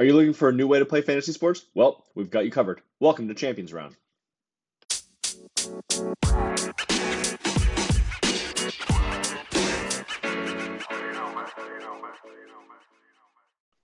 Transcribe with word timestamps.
Are 0.00 0.04
you 0.04 0.12
looking 0.14 0.32
for 0.32 0.48
a 0.48 0.52
new 0.52 0.68
way 0.68 0.78
to 0.78 0.84
play 0.84 1.00
fantasy 1.00 1.32
sports? 1.32 1.66
Well, 1.74 2.04
we've 2.14 2.30
got 2.30 2.44
you 2.44 2.52
covered. 2.52 2.82
Welcome 3.00 3.26
to 3.26 3.34
Champions 3.34 3.72
Round. 3.72 3.96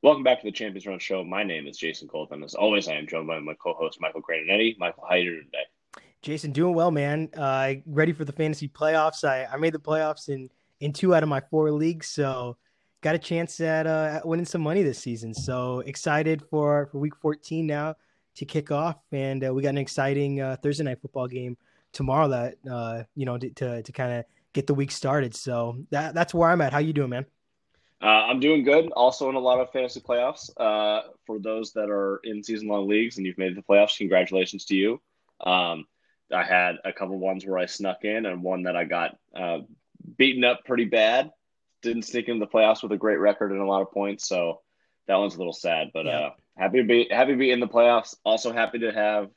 Welcome 0.03 0.23
back 0.23 0.39
to 0.39 0.45
the 0.45 0.53
Champions 0.53 0.87
Round 0.87 1.03
show. 1.03 1.25
My 1.25 1.43
name 1.43 1.67
is 1.67 1.77
Jason 1.77 2.07
Colton. 2.07 2.45
As 2.45 2.55
always, 2.55 2.87
I 2.87 2.93
am 2.93 3.09
joined 3.09 3.27
by 3.27 3.41
my 3.41 3.55
co-host 3.55 4.01
Michael 4.01 4.23
Graninetti. 4.23 4.79
Michael, 4.79 5.03
how 5.03 5.17
are 5.17 5.19
you 5.19 5.31
doing 5.31 5.47
today? 5.47 6.07
Jason, 6.23 6.53
doing 6.53 6.77
well, 6.77 6.93
man. 6.93 7.29
Uh, 7.37 7.75
ready 7.87 8.13
for 8.13 8.25
the 8.25 8.33
fantasy 8.33 8.69
playoffs. 8.69 9.25
I, 9.25 9.47
I 9.53 9.57
made 9.57 9.73
the 9.73 9.81
playoffs 9.81 10.29
in 10.29 10.49
in 10.79 10.93
two 10.93 11.13
out 11.13 11.25
of 11.25 11.29
my 11.29 11.41
four 11.41 11.73
leagues, 11.73 12.07
so 12.07 12.57
got 13.05 13.15
a 13.15 13.19
chance 13.19 13.61
at, 13.61 13.87
uh, 13.87 14.23
winning 14.25 14.47
some 14.47 14.63
money 14.63 14.83
this 14.83 14.99
season. 14.99 15.35
So 15.35 15.81
excited 15.81 16.43
for, 16.49 16.87
for 16.87 16.99
week 16.99 17.15
14 17.17 17.67
now 17.67 17.97
to 18.37 18.47
kick 18.47 18.71
off. 18.71 18.97
And 19.13 19.47
uh, 19.47 19.53
we 19.53 19.63
got 19.63 19.69
an 19.69 19.79
exciting 19.79 20.41
uh, 20.41 20.57
Thursday 20.63 20.85
night 20.85 21.03
football 21.03 21.29
game 21.29 21.59
tomorrow 21.93 22.29
that, 22.29 22.55
uh, 22.69 23.03
you 23.15 23.27
know, 23.27 23.37
to, 23.37 23.51
to, 23.51 23.83
to 23.83 23.93
kind 23.93 24.15
of 24.15 24.25
get 24.55 24.67
the 24.67 24.73
week 24.73 24.91
started. 24.91 25.37
So 25.37 25.77
that, 25.91 26.15
that's 26.15 26.33
where 26.33 26.49
I'm 26.49 26.63
at. 26.63 26.73
How 26.73 26.79
you 26.79 26.95
doing, 26.95 27.11
man? 27.11 27.27
Uh, 28.03 28.07
I'm 28.07 28.41
doing 28.41 28.65
good. 28.65 28.91
Also 28.93 29.29
in 29.29 29.35
a 29.35 29.41
lot 29.41 29.61
of 29.61 29.71
fantasy 29.71 30.01
playoffs. 30.01 30.51
Uh, 30.57 31.09
for 31.27 31.39
those 31.39 31.75
that 31.75 31.91
are 31.91 32.23
in 32.25 32.43
season 32.43 32.69
long 32.69 32.89
leagues 32.89 33.19
and 33.19 33.27
you've 33.27 33.37
made 33.37 33.55
the 33.55 33.63
playoffs, 33.63 33.99
congratulations 33.99 34.65
to 34.67 34.75
you. 34.75 35.01
Um, 35.41 35.85
I 36.33 36.43
had 36.43 36.77
a 36.87 36.93
couple 36.93 37.19
ones 37.19 37.45
where 37.45 37.59
I 37.59 37.67
snuck 37.67 38.03
in 38.05 38.25
and 38.25 38.43
one 38.43 38.63
that 38.63 38.77
I 38.77 38.85
got 38.85 39.19
beaten 40.17 40.43
up 40.43 40.65
pretty 40.65 40.87
bad 40.87 41.31
didn't 41.85 42.03
sneak 42.03 42.29
into 42.29 42.45
the 42.45 42.51
playoffs 42.51 42.83
with 42.83 42.93
a 42.93 42.97
great 42.97 43.19
record 43.19 43.53
and 43.53 43.61
a 43.61 43.67
lot 43.67 43.83
of 43.83 43.93
points. 43.93 44.27
So 44.27 44.61
that 45.07 45.17
one's 45.17 45.35
a 45.35 45.39
little 45.39 45.53
sad, 45.53 45.91
but 45.93 46.07
yeah. 46.07 46.19
uh, 46.19 46.31
happy 46.57 46.79
to 46.79 46.85
be 46.85 47.09
happy 47.11 47.33
to 47.33 47.39
be 47.39 47.51
in 47.51 47.61
the 47.61 47.69
playoffs. 47.69 48.17
Also 48.25 48.53
happy 48.53 48.79
to 48.81 48.93
have 48.93 49.31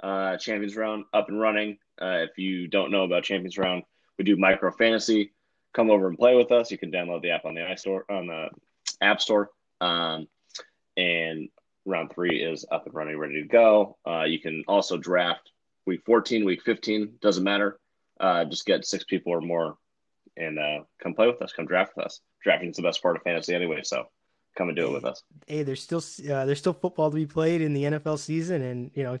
uh, 0.00 0.36
Champions 0.36 0.76
Round 0.76 1.04
up 1.12 1.28
and 1.28 1.40
running. 1.40 1.78
Uh, 2.00 2.26
if 2.28 2.38
you 2.38 2.68
don't 2.68 2.90
know 2.90 3.04
about 3.04 3.24
Champions 3.24 3.58
Round, 3.58 3.82
we 4.18 4.24
do 4.24 4.36
micro 4.36 4.70
fantasy. 4.70 5.32
Come 5.72 5.90
over 5.90 6.06
and 6.08 6.18
play 6.18 6.36
with 6.36 6.52
us. 6.52 6.70
You 6.70 6.78
can 6.78 6.92
download 6.92 7.22
the 7.22 7.30
app 7.30 7.44
on 7.44 7.54
the 7.54 7.62
iStore 7.62 8.02
on 8.08 8.28
the 8.28 8.48
App 9.00 9.20
Store. 9.20 9.50
Um, 9.80 10.28
and 10.96 11.48
round 11.84 12.12
three 12.12 12.42
is 12.42 12.64
up 12.70 12.86
and 12.86 12.94
running, 12.94 13.18
ready 13.18 13.42
to 13.42 13.48
go. 13.48 13.96
Uh, 14.06 14.22
you 14.22 14.38
can 14.38 14.64
also 14.68 14.96
draft 14.96 15.50
week 15.86 16.02
14, 16.06 16.44
week 16.44 16.62
15, 16.62 17.14
doesn't 17.20 17.42
matter. 17.42 17.78
Uh, 18.20 18.44
just 18.44 18.66
get 18.66 18.86
six 18.86 19.04
people 19.04 19.32
or 19.32 19.40
more 19.40 19.76
and 20.36 20.58
uh, 20.58 20.80
come 21.02 21.14
play 21.14 21.26
with 21.26 21.40
us. 21.42 21.52
Come 21.52 21.66
draft 21.66 21.96
with 21.96 22.06
us. 22.06 22.20
Drafting 22.42 22.70
is 22.70 22.76
the 22.76 22.82
best 22.82 23.02
part 23.02 23.16
of 23.16 23.22
fantasy 23.22 23.54
anyway, 23.54 23.80
so 23.82 24.06
come 24.56 24.68
and 24.68 24.76
do 24.76 24.86
it 24.86 24.92
with 24.92 25.04
us. 25.04 25.22
Hey, 25.46 25.62
there's 25.62 25.82
still 25.82 26.02
uh, 26.30 26.44
there's 26.44 26.58
still 26.58 26.72
football 26.72 27.10
to 27.10 27.16
be 27.16 27.26
played 27.26 27.60
in 27.60 27.74
the 27.74 27.84
NFL 27.84 28.18
season, 28.18 28.62
and 28.62 28.90
you 28.94 29.02
know, 29.02 29.18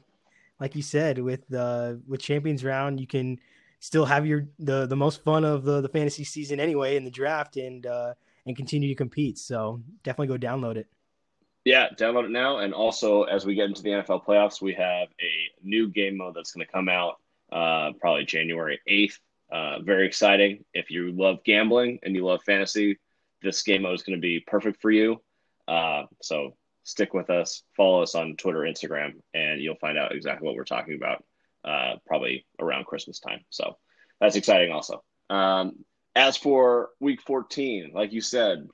like 0.60 0.74
you 0.74 0.82
said, 0.82 1.18
with 1.18 1.52
uh, 1.52 1.94
with 2.06 2.20
Champions 2.20 2.64
Round, 2.64 3.00
you 3.00 3.06
can 3.06 3.38
still 3.80 4.04
have 4.04 4.26
your 4.26 4.46
the 4.58 4.86
the 4.86 4.96
most 4.96 5.22
fun 5.24 5.44
of 5.44 5.64
the 5.64 5.80
the 5.80 5.88
fantasy 5.88 6.24
season 6.24 6.60
anyway 6.60 6.96
in 6.96 7.04
the 7.04 7.10
draft, 7.10 7.56
and 7.56 7.86
uh, 7.86 8.14
and 8.46 8.56
continue 8.56 8.88
to 8.88 8.94
compete. 8.94 9.38
So 9.38 9.80
definitely 10.02 10.38
go 10.38 10.46
download 10.46 10.76
it. 10.76 10.86
Yeah, 11.64 11.88
download 11.96 12.26
it 12.26 12.30
now. 12.30 12.58
And 12.58 12.74
also, 12.74 13.22
as 13.22 13.46
we 13.46 13.54
get 13.54 13.68
into 13.68 13.82
the 13.82 13.90
NFL 13.90 14.26
playoffs, 14.26 14.60
we 14.60 14.74
have 14.74 15.08
a 15.20 15.66
new 15.66 15.88
game 15.88 16.18
mode 16.18 16.34
that's 16.34 16.52
going 16.52 16.66
to 16.66 16.70
come 16.70 16.90
out 16.90 17.20
uh, 17.50 17.92
probably 18.00 18.26
January 18.26 18.80
8th. 18.88 19.18
Uh, 19.54 19.78
very 19.82 20.04
exciting. 20.04 20.64
If 20.74 20.90
you 20.90 21.12
love 21.12 21.44
gambling 21.44 22.00
and 22.02 22.16
you 22.16 22.26
love 22.26 22.42
fantasy, 22.42 22.98
this 23.40 23.62
game 23.62 23.82
mode 23.82 23.94
is 23.94 24.02
going 24.02 24.18
to 24.18 24.20
be 24.20 24.40
perfect 24.40 24.82
for 24.82 24.90
you. 24.90 25.22
Uh, 25.68 26.06
so 26.20 26.56
stick 26.82 27.14
with 27.14 27.30
us, 27.30 27.62
follow 27.76 28.02
us 28.02 28.16
on 28.16 28.34
Twitter, 28.34 28.60
Instagram, 28.60 29.12
and 29.32 29.60
you'll 29.60 29.76
find 29.76 29.96
out 29.96 30.12
exactly 30.12 30.44
what 30.44 30.56
we're 30.56 30.64
talking 30.64 30.94
about 30.96 31.22
uh, 31.64 31.94
probably 32.04 32.44
around 32.58 32.86
Christmas 32.86 33.20
time. 33.20 33.44
So 33.50 33.76
that's 34.20 34.34
exciting 34.34 34.72
also. 34.72 35.04
Um, 35.30 35.84
as 36.16 36.36
for 36.36 36.90
week 36.98 37.22
14, 37.22 37.92
like 37.94 38.12
you 38.12 38.20
said, 38.20 38.66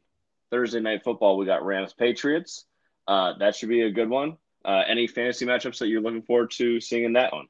Thursday 0.51 0.81
night 0.81 1.05
football, 1.05 1.37
we 1.37 1.45
got 1.45 1.63
Rams 1.63 1.93
Patriots. 1.93 2.65
Uh, 3.07 3.35
that 3.39 3.55
should 3.55 3.69
be 3.69 3.83
a 3.83 3.91
good 3.91 4.09
one. 4.09 4.39
Uh, 4.65 4.83
any 4.89 5.07
fantasy 5.07 5.45
matchups 5.45 5.79
that 5.79 5.89
you're 5.89 6.01
looking 6.01 6.23
forward 6.23 6.53
to 6.53 6.81
seeing 6.81 7.05
in 7.05 7.13
that 7.13 7.35
one? 7.35 7.49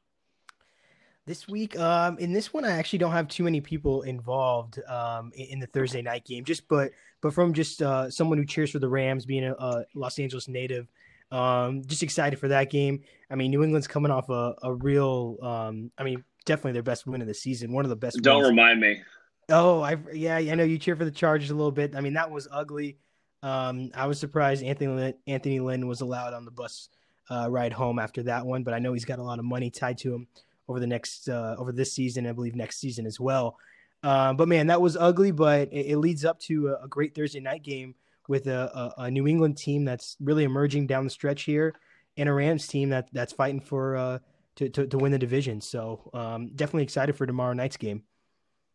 This 1.26 1.46
week, 1.46 1.78
um, 1.78 2.18
in 2.18 2.32
this 2.32 2.52
one, 2.52 2.64
I 2.64 2.72
actually 2.72 2.98
don't 2.98 3.12
have 3.12 3.28
too 3.28 3.44
many 3.44 3.60
people 3.60 4.02
involved 4.02 4.80
um, 4.88 5.32
in, 5.34 5.60
the 5.60 5.66
Thursday 5.66 6.02
night 6.02 6.24
game. 6.24 6.44
Just 6.44 6.66
but 6.66 6.92
but 7.20 7.34
from 7.34 7.52
just 7.52 7.82
uh, 7.82 8.10
someone 8.10 8.38
who 8.38 8.44
cheers 8.44 8.70
for 8.70 8.78
the 8.78 8.88
Rams, 8.88 9.26
being 9.26 9.44
a, 9.44 9.52
a 9.52 9.84
Los 9.94 10.18
Angeles 10.18 10.48
native, 10.48 10.88
um, 11.30 11.84
just 11.84 12.02
excited 12.02 12.38
for 12.38 12.48
that 12.48 12.70
game. 12.70 13.02
I 13.30 13.34
mean, 13.34 13.50
New 13.50 13.62
England's 13.62 13.86
coming 13.86 14.10
off 14.10 14.30
a, 14.30 14.54
a 14.62 14.72
real, 14.72 15.36
um, 15.42 15.92
I 15.98 16.04
mean, 16.04 16.24
definitely 16.46 16.72
their 16.72 16.82
best 16.82 17.06
win 17.06 17.20
of 17.20 17.28
the 17.28 17.34
season, 17.34 17.72
one 17.72 17.84
of 17.84 17.90
the 17.90 17.96
best. 17.96 18.20
Don't 18.22 18.38
wins. 18.38 18.48
remind 18.48 18.80
me. 18.80 19.02
Oh, 19.50 19.82
I 19.82 19.98
yeah, 20.12 20.36
I 20.36 20.54
know 20.54 20.64
you 20.64 20.78
cheer 20.78 20.96
for 20.96 21.04
the 21.04 21.10
Chargers 21.10 21.50
a 21.50 21.54
little 21.54 21.70
bit. 21.70 21.94
I 21.94 22.00
mean, 22.00 22.14
that 22.14 22.30
was 22.30 22.48
ugly. 22.50 22.96
Um, 23.42 23.90
I 23.94 24.06
was 24.06 24.18
surprised 24.18 24.64
Anthony 24.64 24.92
Lynn, 24.92 25.14
Anthony 25.26 25.60
Lynn 25.60 25.86
was 25.86 26.00
allowed 26.00 26.34
on 26.34 26.44
the 26.44 26.50
bus 26.50 26.88
uh, 27.30 27.48
ride 27.50 27.72
home 27.72 27.98
after 27.98 28.22
that 28.24 28.44
one, 28.44 28.64
but 28.64 28.74
I 28.74 28.78
know 28.78 28.92
he's 28.92 29.04
got 29.04 29.18
a 29.18 29.22
lot 29.22 29.38
of 29.38 29.44
money 29.44 29.70
tied 29.70 29.98
to 29.98 30.14
him 30.14 30.26
over 30.70 30.78
the 30.78 30.86
next 30.86 31.28
uh, 31.28 31.56
over 31.58 31.72
this 31.72 31.92
season, 31.92 32.26
I 32.28 32.32
believe 32.32 32.54
next 32.54 32.78
season 32.78 33.04
as 33.04 33.18
well. 33.18 33.58
Uh, 34.04 34.32
but 34.32 34.48
man, 34.48 34.68
that 34.68 34.80
was 34.80 34.96
ugly, 34.96 35.32
but 35.32 35.68
it, 35.72 35.86
it 35.86 35.98
leads 35.98 36.24
up 36.24 36.38
to 36.40 36.68
a, 36.68 36.84
a, 36.84 36.88
great 36.88 37.14
Thursday 37.14 37.40
night 37.40 37.62
game 37.62 37.94
with 38.28 38.46
a, 38.46 38.94
a, 38.96 39.02
a, 39.02 39.10
New 39.10 39.26
England 39.26 39.58
team 39.58 39.84
that's 39.84 40.16
really 40.20 40.44
emerging 40.44 40.86
down 40.86 41.04
the 41.04 41.10
stretch 41.10 41.42
here, 41.42 41.74
and 42.16 42.28
a 42.28 42.32
Rams 42.32 42.66
team 42.66 42.90
that 42.90 43.08
that's 43.12 43.32
fighting 43.32 43.60
for 43.60 43.96
uh, 43.96 44.18
to, 44.56 44.68
to, 44.70 44.86
to 44.86 44.96
win 44.96 45.12
the 45.12 45.18
division. 45.18 45.60
So 45.60 46.08
um, 46.14 46.50
definitely 46.54 46.84
excited 46.84 47.16
for 47.16 47.26
tomorrow 47.26 47.52
night's 47.52 47.76
game. 47.76 48.04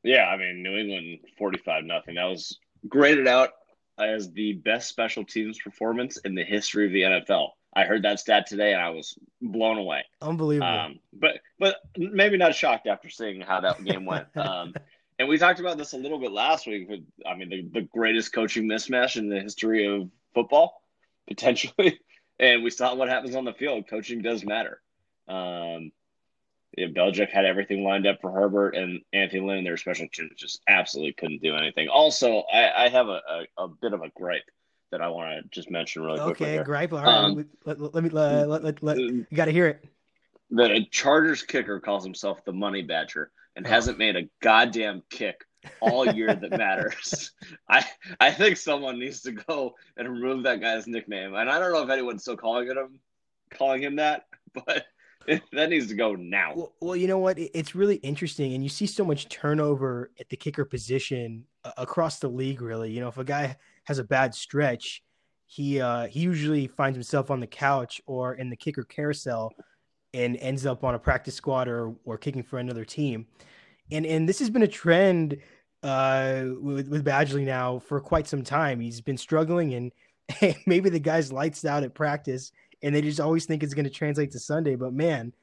Yeah, 0.03 0.25
I 0.25 0.37
mean 0.37 0.61
New 0.61 0.77
England 0.77 1.19
forty 1.37 1.59
five 1.59 1.85
nothing. 1.85 2.15
That 2.15 2.25
was 2.25 2.59
graded 2.87 3.27
out 3.27 3.51
as 3.97 4.31
the 4.33 4.53
best 4.53 4.89
special 4.89 5.23
teams 5.23 5.57
performance 5.63 6.17
in 6.17 6.35
the 6.35 6.43
history 6.43 6.85
of 6.85 6.91
the 6.91 7.01
NFL. 7.01 7.51
I 7.75 7.83
heard 7.83 8.03
that 8.03 8.19
stat 8.19 8.47
today 8.47 8.73
and 8.73 8.81
I 8.81 8.89
was 8.89 9.17
blown 9.41 9.77
away. 9.77 10.05
Unbelievable. 10.21 10.67
Um, 10.67 10.99
but 11.11 11.39
but 11.59 11.77
maybe 11.97 12.37
not 12.37 12.55
shocked 12.55 12.87
after 12.87 13.09
seeing 13.09 13.41
how 13.41 13.61
that 13.61 13.83
game 13.83 14.05
went. 14.05 14.27
Um, 14.35 14.73
and 15.17 15.29
we 15.29 15.37
talked 15.37 15.59
about 15.61 15.77
this 15.77 15.93
a 15.93 15.97
little 15.97 16.19
bit 16.19 16.31
last 16.31 16.67
week. 16.67 16.89
But 16.89 16.99
I 17.29 17.35
mean, 17.35 17.49
the, 17.49 17.79
the 17.79 17.87
greatest 17.87 18.33
coaching 18.33 18.67
mismatch 18.67 19.15
in 19.15 19.29
the 19.29 19.39
history 19.39 19.87
of 19.87 20.09
football, 20.33 20.81
potentially. 21.27 21.99
And 22.37 22.63
we 22.63 22.69
saw 22.69 22.95
what 22.95 23.09
happens 23.09 23.35
on 23.35 23.45
the 23.45 23.53
field. 23.53 23.87
Coaching 23.89 24.21
does 24.21 24.43
matter. 24.43 24.81
Um, 25.27 25.91
yeah, 26.77 26.87
Belichick 26.87 27.29
had 27.29 27.45
everything 27.45 27.83
lined 27.83 28.05
up 28.05 28.19
for 28.21 28.31
Herbert 28.31 28.75
and 28.75 29.01
Anthony 29.13 29.41
Lynn. 29.41 29.63
Their 29.63 29.77
special 29.77 30.07
teams 30.11 30.31
just 30.35 30.61
absolutely 30.67 31.13
couldn't 31.13 31.41
do 31.41 31.55
anything. 31.55 31.87
Also, 31.87 32.43
I, 32.51 32.85
I 32.85 32.89
have 32.89 33.07
a, 33.07 33.21
a, 33.57 33.63
a 33.63 33.67
bit 33.69 33.93
of 33.93 34.01
a 34.01 34.09
gripe 34.09 34.43
that 34.91 35.01
I 35.01 35.09
want 35.09 35.43
to 35.43 35.49
just 35.49 35.69
mention 35.69 36.03
really 36.03 36.19
quickly. 36.19 36.55
Okay, 36.55 36.63
gripe. 36.63 36.93
All 36.93 36.99
right, 36.99 37.07
um, 37.07 37.47
let, 37.65 37.79
let, 37.79 37.93
let, 37.93 38.03
me 38.03 38.09
let, 38.09 38.63
let, 38.63 38.83
let, 38.83 38.97
you 38.97 39.25
got 39.33 39.45
to 39.45 39.51
hear 39.51 39.67
it. 39.67 39.85
That 40.51 40.69
the 40.69 40.85
Chargers 40.91 41.43
kicker 41.43 41.79
calls 41.79 42.03
himself 42.03 42.45
the 42.45 42.53
Money 42.53 42.81
Badger 42.81 43.31
and 43.55 43.65
oh. 43.65 43.69
hasn't 43.69 43.97
made 43.97 44.15
a 44.15 44.29
goddamn 44.41 45.01
kick 45.09 45.45
all 45.81 46.07
year 46.07 46.33
that 46.33 46.51
matters. 46.51 47.31
I 47.69 47.85
I 48.19 48.31
think 48.31 48.57
someone 48.57 48.99
needs 48.99 49.21
to 49.21 49.31
go 49.31 49.75
and 49.97 50.07
remove 50.07 50.43
that 50.43 50.61
guy's 50.61 50.87
nickname. 50.87 51.33
And 51.35 51.49
I 51.49 51.59
don't 51.59 51.73
know 51.73 51.83
if 51.83 51.89
anyone's 51.89 52.21
still 52.21 52.37
calling 52.37 52.67
him, 52.67 52.99
calling 53.51 53.81
him 53.81 53.95
that, 53.97 54.25
but 54.53 54.85
that 55.51 55.69
needs 55.69 55.87
to 55.87 55.95
go 55.95 56.13
now. 56.13 56.53
Well, 56.55 56.73
well, 56.81 56.95
you 56.95 57.07
know 57.07 57.17
what? 57.17 57.37
It's 57.39 57.75
really 57.75 57.95
interesting, 57.97 58.53
and 58.53 58.63
you 58.63 58.69
see 58.69 58.85
so 58.85 59.03
much 59.03 59.29
turnover 59.29 60.11
at 60.19 60.29
the 60.29 60.37
kicker 60.37 60.65
position 60.65 61.45
across 61.77 62.19
the 62.19 62.27
league. 62.27 62.61
Really, 62.61 62.91
you 62.91 63.01
know, 63.01 63.07
if 63.07 63.17
a 63.17 63.23
guy 63.23 63.57
has 63.85 63.99
a 63.99 64.03
bad 64.03 64.35
stretch, 64.35 65.01
he 65.47 65.79
uh, 65.79 66.07
he 66.07 66.19
usually 66.21 66.67
finds 66.67 66.95
himself 66.95 67.31
on 67.31 67.39
the 67.39 67.47
couch 67.47 68.01
or 68.05 68.35
in 68.35 68.49
the 68.49 68.55
kicker 68.55 68.83
carousel, 68.83 69.53
and 70.13 70.37
ends 70.37 70.65
up 70.65 70.83
on 70.83 70.95
a 70.95 70.99
practice 70.99 71.35
squad 71.35 71.67
or 71.67 71.95
or 72.05 72.17
kicking 72.17 72.43
for 72.43 72.59
another 72.59 72.85
team. 72.85 73.27
And 73.91 74.05
and 74.05 74.27
this 74.27 74.39
has 74.39 74.49
been 74.49 74.63
a 74.63 74.67
trend 74.67 75.37
uh, 75.83 76.45
with 76.59 76.89
with 76.89 77.05
Badgley 77.05 77.45
now 77.45 77.79
for 77.79 78.01
quite 78.01 78.27
some 78.27 78.43
time. 78.43 78.79
He's 78.79 79.01
been 79.01 79.17
struggling, 79.17 79.73
and 79.75 80.55
maybe 80.65 80.89
the 80.89 80.99
guy's 80.99 81.31
lights 81.31 81.63
out 81.63 81.83
at 81.83 81.93
practice, 81.93 82.51
and 82.81 82.93
they 82.93 83.01
just 83.01 83.19
always 83.19 83.45
think 83.45 83.61
it's 83.61 83.75
going 83.75 83.85
to 83.85 83.91
translate 83.91 84.31
to 84.31 84.39
Sunday. 84.39 84.75
But 84.75 84.93
man, 84.93 85.33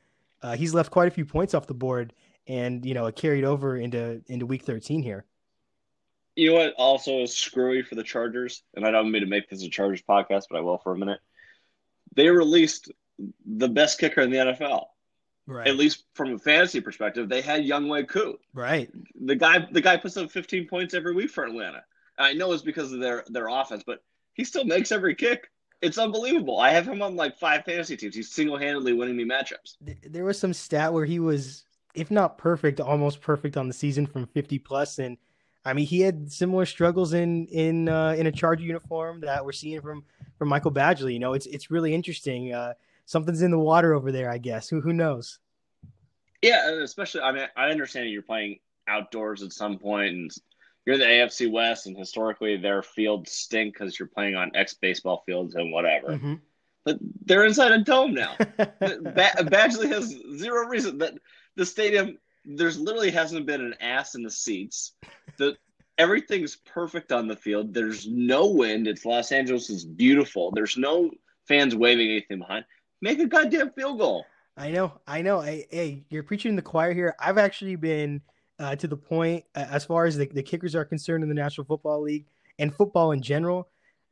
uh, 0.43 0.57
he's 0.57 0.75
left 0.75 0.91
quite 0.91 1.09
a 1.09 1.13
few 1.13 1.25
points 1.25 1.55
off 1.55 1.69
the 1.69 1.75
board, 1.75 2.13
and 2.49 2.85
you 2.85 2.95
know 2.95 3.07
it 3.07 3.15
carried 3.15 3.45
over 3.45 3.77
into 3.77 4.21
into 4.27 4.47
week 4.47 4.65
thirteen 4.65 5.03
here. 5.03 5.25
You 6.35 6.51
know 6.51 6.57
what? 6.57 6.75
Also, 6.79 7.21
is 7.21 7.37
screwy 7.37 7.83
for 7.83 7.95
the 7.95 8.03
Chargers, 8.03 8.63
and 8.75 8.87
I 8.87 8.91
don't 8.91 9.11
mean 9.11 9.23
to 9.23 9.29
make 9.29 9.49
this 9.49 9.63
a 9.63 9.69
Chargers 9.69 10.03
podcast, 10.03 10.45
but 10.51 10.59
I 10.59 10.61
will 10.61 10.79
for 10.79 10.93
a 10.93 10.99
minute. 10.99 11.21
They 12.15 12.29
released 12.29 12.91
the 13.45 13.69
best 13.69 13.99
kicker 13.99 14.21
in 14.23 14.31
the 14.31 14.39
NFL. 14.39 14.87
Right. 15.47 15.67
At 15.67 15.77
least 15.77 16.05
from 16.15 16.35
a 16.35 16.39
fantasy 16.39 16.81
perspective, 16.81 17.29
they 17.29 17.43
had 17.43 17.63
Younghoe 17.63 18.09
Koo. 18.09 18.39
Right. 18.55 18.91
The 19.21 19.35
guy, 19.35 19.67
the 19.71 19.81
guy 19.81 19.97
puts 19.97 20.17
up 20.17 20.31
15 20.31 20.69
points 20.69 20.95
every 20.95 21.15
week 21.15 21.31
for 21.31 21.45
Atlanta. 21.45 21.83
I 22.19 22.33
know 22.35 22.53
it's 22.53 22.63
because 22.63 22.93
of 22.93 23.01
their 23.01 23.25
their 23.29 23.49
offense, 23.49 23.83
but 23.85 24.03
he 24.35 24.45
still 24.45 24.65
makes 24.65 24.93
every 24.93 25.15
kick. 25.15 25.51
It's 25.81 25.99
unbelievable. 25.99 26.61
I 26.61 26.71
have 26.71 26.87
him 26.87 27.03
on 27.03 27.17
like 27.17 27.39
five 27.39 27.65
fantasy 27.65 27.97
teams. 27.97 28.15
He's 28.15 28.31
single 28.31 28.57
handedly 28.57 28.93
winning 28.93 29.17
me 29.17 29.25
matchups. 29.25 29.77
There 30.09 30.25
was 30.25 30.39
some 30.39 30.53
stat 30.53 30.93
where 30.93 31.05
he 31.05 31.19
was, 31.19 31.65
if 31.95 32.11
not 32.11 32.39
perfect, 32.39 32.81
almost 32.81 33.21
perfect 33.21 33.57
on 33.57 33.67
the 33.67 33.75
season 33.75 34.07
from 34.07 34.27
50 34.27 34.61
plus, 34.61 35.01
and 35.01 35.17
I 35.65 35.73
mean, 35.75 35.87
he 35.87 36.01
had 36.01 36.33
similar 36.33 36.67
struggles 36.67 37.13
in 37.13 37.47
in 37.47 37.89
uh, 37.89 38.15
in 38.19 38.27
a 38.27 38.33
Charger 38.33 38.65
uniform 38.65 39.21
that 39.21 39.45
we're 39.45 39.53
seeing 39.53 39.81
from 39.81 40.05
from 40.39 40.49
Michael 40.49 40.73
Badgley. 40.73 41.13
You 41.13 41.21
know, 41.21 41.35
it's 41.35 41.47
it's 41.47 41.71
really 41.71 41.95
interesting. 41.95 42.53
Uh, 42.53 42.75
something's 43.07 43.43
in 43.43 43.51
the 43.51 43.59
water 43.59 43.95
over 43.95 44.11
there, 44.11 44.31
I 44.31 44.39
guess. 44.39 44.69
Who 44.69 44.81
who 44.81 44.93
knows? 44.93 45.39
Yeah, 46.41 46.81
especially 46.83 47.21
I 47.21 47.33
mean, 47.33 47.47
I 47.57 47.71
understand 47.71 48.11
you're 48.11 48.23
playing 48.23 48.59
outdoors 48.89 49.43
at 49.43 49.53
some 49.53 49.79
point, 49.79 50.13
and 50.13 50.31
you're 50.85 50.99
the 50.99 51.05
AFC 51.05 51.51
West, 51.51 51.87
and 51.87 51.97
historically 51.97 52.57
their 52.57 52.83
fields 52.83 53.31
stink 53.31 53.75
because 53.75 53.99
you're 53.99 54.09
playing 54.09 54.35
on 54.35 54.51
ex 54.55 54.75
baseball 54.75 55.23
fields 55.25 55.55
and 55.55 55.73
whatever. 55.73 56.09
Mm-hmm. 56.09 56.35
But 56.85 56.99
they're 57.25 57.45
inside 57.45 57.71
a 57.71 57.79
dome 57.79 58.15
now. 58.15 58.35
Badgley 58.41 59.89
has 59.93 60.13
zero 60.37 60.67
reason 60.67 60.99
that 60.99 61.15
the 61.55 61.65
stadium 61.65 62.19
there's 62.45 62.79
literally 62.79 63.11
hasn't 63.11 63.47
been 63.47 63.61
an 63.61 63.75
ass 63.81 64.15
in 64.15 64.23
the 64.23 64.31
seats. 64.31 64.93
The 65.37 65.57
everything's 65.99 66.57
perfect 66.57 67.13
on 67.13 67.29
the 67.29 67.37
field. 67.37 67.73
There's 67.75 68.07
no 68.07 68.49
wind. 68.49 68.89
It's 68.89 69.05
Los 69.05 69.33
Angeles 69.33 69.71
is 69.71 69.85
beautiful. 69.85 70.51
There's 70.51 70.77
no 70.77 71.11
fans 71.47 71.75
waving 71.75 72.09
anything 72.09 72.39
behind. 72.41 72.65
Make 73.01 73.19
a 73.19 73.27
goddamn 73.27 73.71
field 73.71 73.99
goal. 73.99 74.25
I 74.57 74.71
know, 74.71 74.93
I 75.07 75.23
know. 75.23 75.41
I, 75.41 75.67
hey, 75.71 76.05
you're 76.11 76.23
preaching 76.23 76.57
the 76.57 76.63
choir 76.63 76.93
here. 76.93 77.15
I've 77.19 77.39
actually 77.39 77.77
been 77.77 78.21
uh, 78.59 78.77
to 78.77 78.87
the 78.87 78.97
point 78.97 79.45
uh, 79.55 79.67
as 79.71 79.85
far 79.85 80.05
as 80.05 80.17
the, 80.17 80.27
the 80.27 80.43
kickers 80.43 80.75
are 80.75 80.85
concerned 80.85 81.23
in 81.23 81.29
the 81.29 81.35
National 81.35 81.65
Football 81.65 82.03
League 82.03 82.27
and 82.59 82.75
football 82.75 83.13
in 83.13 83.23
general. 83.23 83.69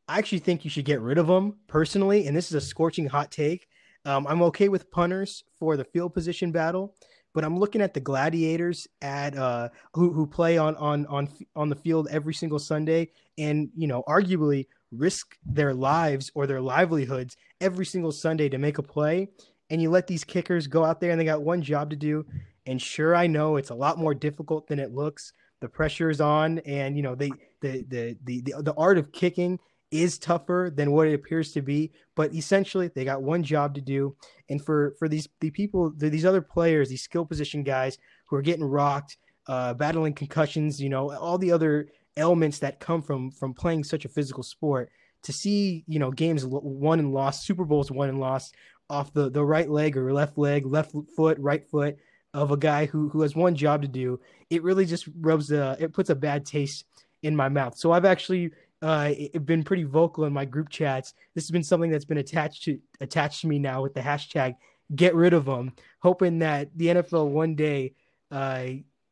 I 0.08 0.18
actually 0.18 0.38
think 0.40 0.64
you 0.64 0.70
should 0.70 0.86
get 0.86 1.00
rid 1.00 1.18
of 1.18 1.26
them 1.26 1.58
personally, 1.68 2.26
and 2.26 2.36
this 2.36 2.48
is 2.48 2.54
a 2.54 2.60
scorching 2.60 3.06
hot 3.06 3.30
take. 3.30 3.68
Um, 4.04 4.26
I'm 4.26 4.42
okay 4.42 4.68
with 4.68 4.90
punters 4.90 5.44
for 5.58 5.76
the 5.76 5.84
field 5.84 6.14
position 6.14 6.52
battle 6.52 6.96
but 7.34 7.44
I'm 7.44 7.58
looking 7.58 7.80
at 7.80 7.94
the 7.94 8.00
gladiators 8.00 8.88
at 9.02 9.36
uh, 9.36 9.68
who 9.94 10.12
who 10.12 10.26
play 10.26 10.58
on 10.58 10.76
on 10.76 11.06
on 11.06 11.28
on 11.54 11.68
the 11.68 11.76
field 11.76 12.08
every 12.10 12.34
single 12.34 12.58
Sunday, 12.58 13.10
and 13.38 13.70
you 13.76 13.86
know, 13.86 14.02
arguably 14.08 14.66
risk 14.92 15.36
their 15.44 15.72
lives 15.72 16.30
or 16.34 16.46
their 16.46 16.60
livelihoods 16.60 17.36
every 17.60 17.86
single 17.86 18.12
Sunday 18.12 18.48
to 18.48 18.58
make 18.58 18.78
a 18.78 18.82
play. 18.82 19.28
And 19.70 19.80
you 19.80 19.90
let 19.90 20.08
these 20.08 20.24
kickers 20.24 20.66
go 20.66 20.84
out 20.84 21.00
there 21.00 21.12
and 21.12 21.20
they 21.20 21.24
got 21.24 21.42
one 21.42 21.62
job 21.62 21.90
to 21.90 21.96
do. 21.96 22.26
And 22.66 22.82
sure, 22.82 23.14
I 23.14 23.28
know 23.28 23.56
it's 23.56 23.70
a 23.70 23.74
lot 23.74 23.98
more 23.98 24.14
difficult 24.14 24.66
than 24.66 24.80
it 24.80 24.92
looks. 24.92 25.32
The 25.60 25.68
pressure 25.68 26.10
is 26.10 26.20
on, 26.20 26.58
and 26.60 26.96
you 26.96 27.02
know 27.02 27.14
they 27.14 27.30
the 27.60 27.84
the 27.88 28.16
the 28.24 28.40
the, 28.40 28.62
the 28.62 28.74
art 28.74 28.98
of 28.98 29.12
kicking 29.12 29.58
is 29.90 30.18
tougher 30.18 30.72
than 30.74 30.92
what 30.92 31.08
it 31.08 31.14
appears 31.14 31.52
to 31.52 31.62
be. 31.62 31.92
But 32.14 32.34
essentially, 32.34 32.88
they 32.88 33.04
got 33.04 33.22
one 33.22 33.42
job 33.42 33.74
to 33.74 33.80
do. 33.80 34.16
And 34.48 34.64
for 34.64 34.94
for 34.98 35.08
these 35.08 35.28
the 35.40 35.50
people, 35.50 35.92
these 35.96 36.24
other 36.24 36.42
players, 36.42 36.88
these 36.88 37.02
skill 37.02 37.24
position 37.24 37.62
guys 37.62 37.98
who 38.26 38.36
are 38.36 38.42
getting 38.42 38.64
rocked, 38.64 39.16
uh, 39.46 39.74
battling 39.74 40.14
concussions, 40.14 40.80
you 40.80 40.88
know, 40.88 41.12
all 41.12 41.38
the 41.38 41.52
other 41.52 41.88
elements 42.16 42.58
that 42.58 42.80
come 42.80 43.02
from 43.02 43.30
from 43.30 43.54
playing 43.54 43.84
such 43.84 44.04
a 44.04 44.08
physical 44.08 44.42
sport. 44.42 44.90
To 45.24 45.32
see 45.34 45.84
you 45.86 45.98
know 45.98 46.10
games 46.10 46.46
won 46.46 46.98
and 46.98 47.12
lost, 47.12 47.44
Super 47.44 47.64
Bowls 47.64 47.90
won 47.90 48.08
and 48.08 48.20
lost 48.20 48.54
off 48.88 49.12
the 49.12 49.30
the 49.30 49.44
right 49.44 49.68
leg 49.68 49.96
or 49.96 50.12
left 50.12 50.38
leg, 50.38 50.64
left 50.66 50.94
foot, 51.14 51.38
right 51.38 51.66
foot 51.68 51.98
of 52.32 52.50
a 52.50 52.56
guy 52.56 52.86
who 52.86 53.08
who 53.08 53.22
has 53.22 53.34
one 53.34 53.54
job 53.54 53.82
to 53.82 53.88
do, 53.88 54.20
it 54.50 54.62
really 54.62 54.86
just 54.86 55.08
rubs 55.20 55.50
a 55.50 55.76
it 55.78 55.92
puts 55.92 56.10
a 56.10 56.14
bad 56.14 56.46
taste 56.46 56.84
in 57.22 57.36
my 57.36 57.48
mouth. 57.48 57.76
So 57.76 57.92
I've 57.92 58.04
actually 58.04 58.50
uh, 58.82 59.12
been 59.44 59.62
pretty 59.62 59.84
vocal 59.84 60.24
in 60.24 60.32
my 60.32 60.44
group 60.44 60.68
chats. 60.68 61.14
This 61.34 61.44
has 61.44 61.50
been 61.50 61.62
something 61.62 61.90
that's 61.90 62.04
been 62.04 62.18
attached 62.18 62.64
to 62.64 62.78
attached 63.00 63.42
to 63.42 63.46
me 63.46 63.58
now 63.58 63.82
with 63.82 63.94
the 63.94 64.00
hashtag 64.00 64.56
get 64.94 65.14
rid 65.14 65.32
of 65.32 65.44
them, 65.44 65.72
hoping 66.00 66.40
that 66.40 66.70
the 66.76 66.86
NFL 66.86 67.28
one 67.28 67.54
day 67.54 67.94
uh, 68.30 68.66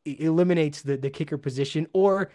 eliminates 0.05 0.81
the, 0.81 0.97
the 0.97 1.09
kicker 1.09 1.37
position 1.37 1.87
or 1.93 2.31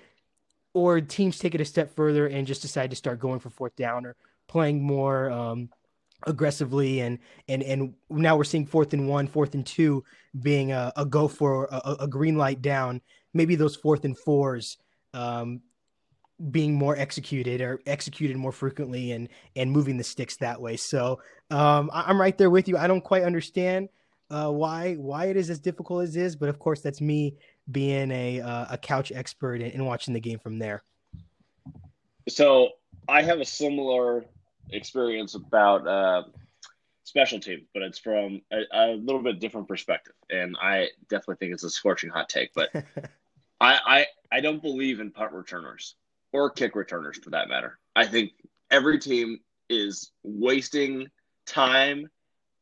or 0.72 1.00
teams 1.00 1.38
take 1.38 1.54
it 1.54 1.60
a 1.60 1.64
step 1.64 1.94
further 1.94 2.26
and 2.26 2.46
just 2.46 2.62
decide 2.62 2.90
to 2.90 2.96
start 2.96 3.20
going 3.20 3.38
for 3.38 3.50
fourth 3.50 3.76
down 3.76 4.04
or 4.04 4.16
playing 4.48 4.82
more 4.82 5.31
um, 5.31 5.69
aggressively 6.26 7.00
and 7.00 7.19
and 7.48 7.62
and 7.62 7.94
now 8.10 8.36
we're 8.36 8.44
seeing 8.44 8.66
fourth 8.66 8.92
and 8.92 9.08
one, 9.08 9.26
fourth 9.26 9.54
and 9.54 9.66
two 9.66 10.04
being 10.42 10.72
a, 10.72 10.92
a 10.96 11.06
go 11.06 11.28
for 11.28 11.69
a, 11.70 11.96
a, 12.00 12.08
green 12.08 12.36
light 12.36 12.60
down. 12.60 13.00
Maybe 13.32 13.54
those 13.54 13.76
fourth 13.76 14.04
and 14.04 14.19
fours 14.19 14.78
um, 15.12 15.60
being 16.50 16.75
more 16.75 16.96
executed 16.96 17.60
or 17.60 17.81
executed 17.86 18.36
more 18.36 18.52
frequently 18.52 19.12
and 19.12 19.28
and 19.56 19.70
moving 19.70 19.96
the 19.96 20.04
sticks 20.04 20.36
that 20.36 20.60
way. 20.60 20.76
So 20.76 21.20
um, 21.50 21.90
I'm 21.92 22.20
right 22.20 22.36
there 22.36 22.50
with 22.50 22.69
you. 22.69 22.76
I 22.76 22.86
don't 22.86 23.02
quite 23.02 23.22
understand 23.22 23.88
uh, 24.31 24.50
why 24.50 24.94
why 24.94 25.26
it 25.26 25.36
is 25.36 25.50
as 25.50 25.58
difficult 25.58 26.02
as 26.02 26.16
it 26.16 26.22
is, 26.22 26.36
but 26.36 26.48
of 26.48 26.58
course 26.58 26.81
that's 26.81 27.00
me 27.00 27.36
being 27.70 28.10
a 28.10 28.40
uh, 28.40 28.66
a 28.70 28.78
couch 28.78 29.12
expert 29.14 29.62
and, 29.62 29.72
and, 29.72 29.86
watching 29.86 30.12
the 30.12 30.20
game 30.20 30.38
from 30.38 30.58
there. 30.58 30.82
So 32.28 32.70
I 33.08 33.22
have 33.22 33.40
a 33.40 33.44
similar 33.44 34.25
experience 34.70 35.34
about 35.34 35.86
uh, 35.86 36.25
special 37.04 37.38
teams, 37.38 37.64
but 37.72 37.82
it's 37.82 37.98
from 37.98 38.42
a, 38.52 38.62
a, 38.72 38.86
little 38.94 39.22
bit 39.22 39.40
different 39.40 39.69
perspective, 39.69 40.14
and 40.31 40.56
I 40.60 40.88
definitely 41.08 41.36
think 41.36 41.52
it's 41.52 41.64
a 41.64 41.70
scorching 41.70 42.10
hot 42.10 42.28
take. 42.28 42.52
But 42.54 42.70
I, 43.60 43.78
I 43.86 44.06
I 44.32 44.40
don't 44.40 44.60
believe 44.60 45.00
in 45.00 45.10
punt 45.10 45.32
returners 45.32 45.96
or 46.34 46.50
kick 46.50 46.75
returners 46.75 47.16
for 47.16 47.31
that 47.31 47.48
matter. 47.48 47.78
I 47.96 48.06
think 48.06 48.32
every 48.70 48.98
team 48.98 49.38
is 49.70 50.10
wasting 50.25 51.06
time, 51.46 52.10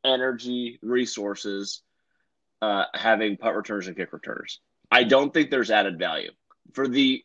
energy, 0.04 0.78
resources 0.82 1.82
uh, 2.60 2.84
having 2.94 3.36
punt 3.38 3.56
returners 3.56 3.88
and 3.88 3.96
kick 3.96 4.12
returners. 4.12 4.60
I 4.90 5.04
don't 5.04 5.32
think 5.32 5.50
there's 5.50 5.70
added 5.70 5.98
value 5.98 6.30
for 6.74 6.86
the 6.86 7.24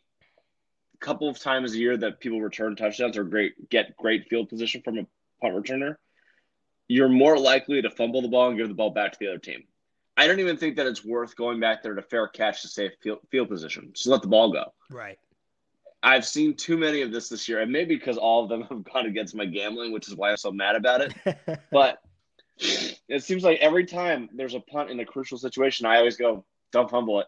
couple 1.00 1.28
of 1.28 1.38
times 1.38 1.74
a 1.74 1.78
year 1.78 1.96
that 1.96 2.18
people 2.18 2.40
return 2.40 2.74
touchdowns 2.74 3.16
or 3.16 3.22
great 3.22 3.68
get 3.68 3.96
great 3.96 4.28
field 4.28 4.48
position 4.48 4.82
from 4.82 4.98
a 4.98 5.06
punt 5.40 5.54
returner. 5.54 5.94
You're 6.88 7.08
more 7.08 7.38
likely 7.38 7.82
to 7.82 7.90
fumble 7.90 8.22
the 8.22 8.28
ball 8.28 8.48
and 8.48 8.58
give 8.58 8.68
the 8.68 8.74
ball 8.74 8.90
back 8.90 9.12
to 9.12 9.18
the 9.20 9.28
other 9.28 9.38
team. 9.38 9.64
I 10.16 10.26
don't 10.26 10.40
even 10.40 10.56
think 10.56 10.76
that 10.76 10.86
it's 10.86 11.04
worth 11.04 11.36
going 11.36 11.60
back 11.60 11.82
there 11.82 11.94
to 11.94 12.02
fair 12.02 12.26
catch 12.26 12.62
to 12.62 12.68
save 12.68 12.92
field, 13.00 13.20
field 13.30 13.48
position. 13.48 13.90
Just 13.92 14.08
let 14.08 14.22
the 14.22 14.28
ball 14.28 14.50
go. 14.50 14.72
Right. 14.90 15.18
I've 16.02 16.24
seen 16.24 16.54
too 16.54 16.76
many 16.76 17.02
of 17.02 17.10
this 17.10 17.28
this 17.28 17.48
year, 17.48 17.60
and 17.60 17.72
maybe 17.72 17.96
because 17.96 18.18
all 18.18 18.42
of 18.42 18.48
them 18.48 18.62
have 18.70 18.84
gone 18.84 19.06
against 19.06 19.34
my 19.34 19.44
gambling, 19.44 19.92
which 19.92 20.08
is 20.08 20.14
why 20.14 20.30
I'm 20.30 20.36
so 20.36 20.52
mad 20.52 20.76
about 20.76 21.00
it. 21.00 21.60
but 21.72 22.02
it 23.08 23.22
seems 23.22 23.44
like 23.44 23.58
every 23.60 23.86
time 23.86 24.28
there's 24.34 24.54
a 24.54 24.60
punt 24.60 24.90
in 24.90 25.00
a 25.00 25.04
crucial 25.04 25.38
situation, 25.38 25.86
I 25.86 25.96
always 25.96 26.16
go, 26.16 26.44
"Don't 26.72 26.90
fumble 26.90 27.20
it." 27.20 27.26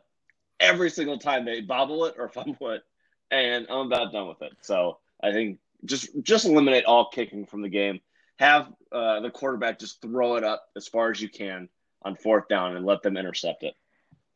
Every 0.59 0.91
single 0.91 1.19
time 1.19 1.45
they 1.45 1.61
bobble 1.61 2.05
it 2.07 2.15
or 2.19 2.29
fumble 2.29 2.71
it, 2.71 2.83
and 3.31 3.67
I'm 3.71 3.87
about 3.87 4.13
done 4.13 4.29
with 4.29 4.43
it. 4.43 4.53
So 4.61 4.99
I 5.23 5.33
think 5.33 5.59
just 5.85 6.09
just 6.23 6.47
eliminate 6.47 6.85
all 6.85 7.09
kicking 7.11 7.47
from 7.47 7.63
the 7.63 7.69
game. 7.69 8.01
Have 8.39 8.73
uh, 8.91 9.21
the 9.21 9.31
quarterback 9.31 9.79
just 9.79 10.01
throw 10.01 10.37
it 10.37 10.45
up 10.45 10.67
as 10.75 10.89
far 10.89 11.11
as 11.11 11.21
you 11.21 11.29
can 11.29 11.69
on 12.03 12.17
fourth 12.17 12.49
down 12.49 12.75
and 12.75 12.87
let 12.87 13.03
them 13.03 13.19
intercept 13.19 13.63
it. 13.63 13.75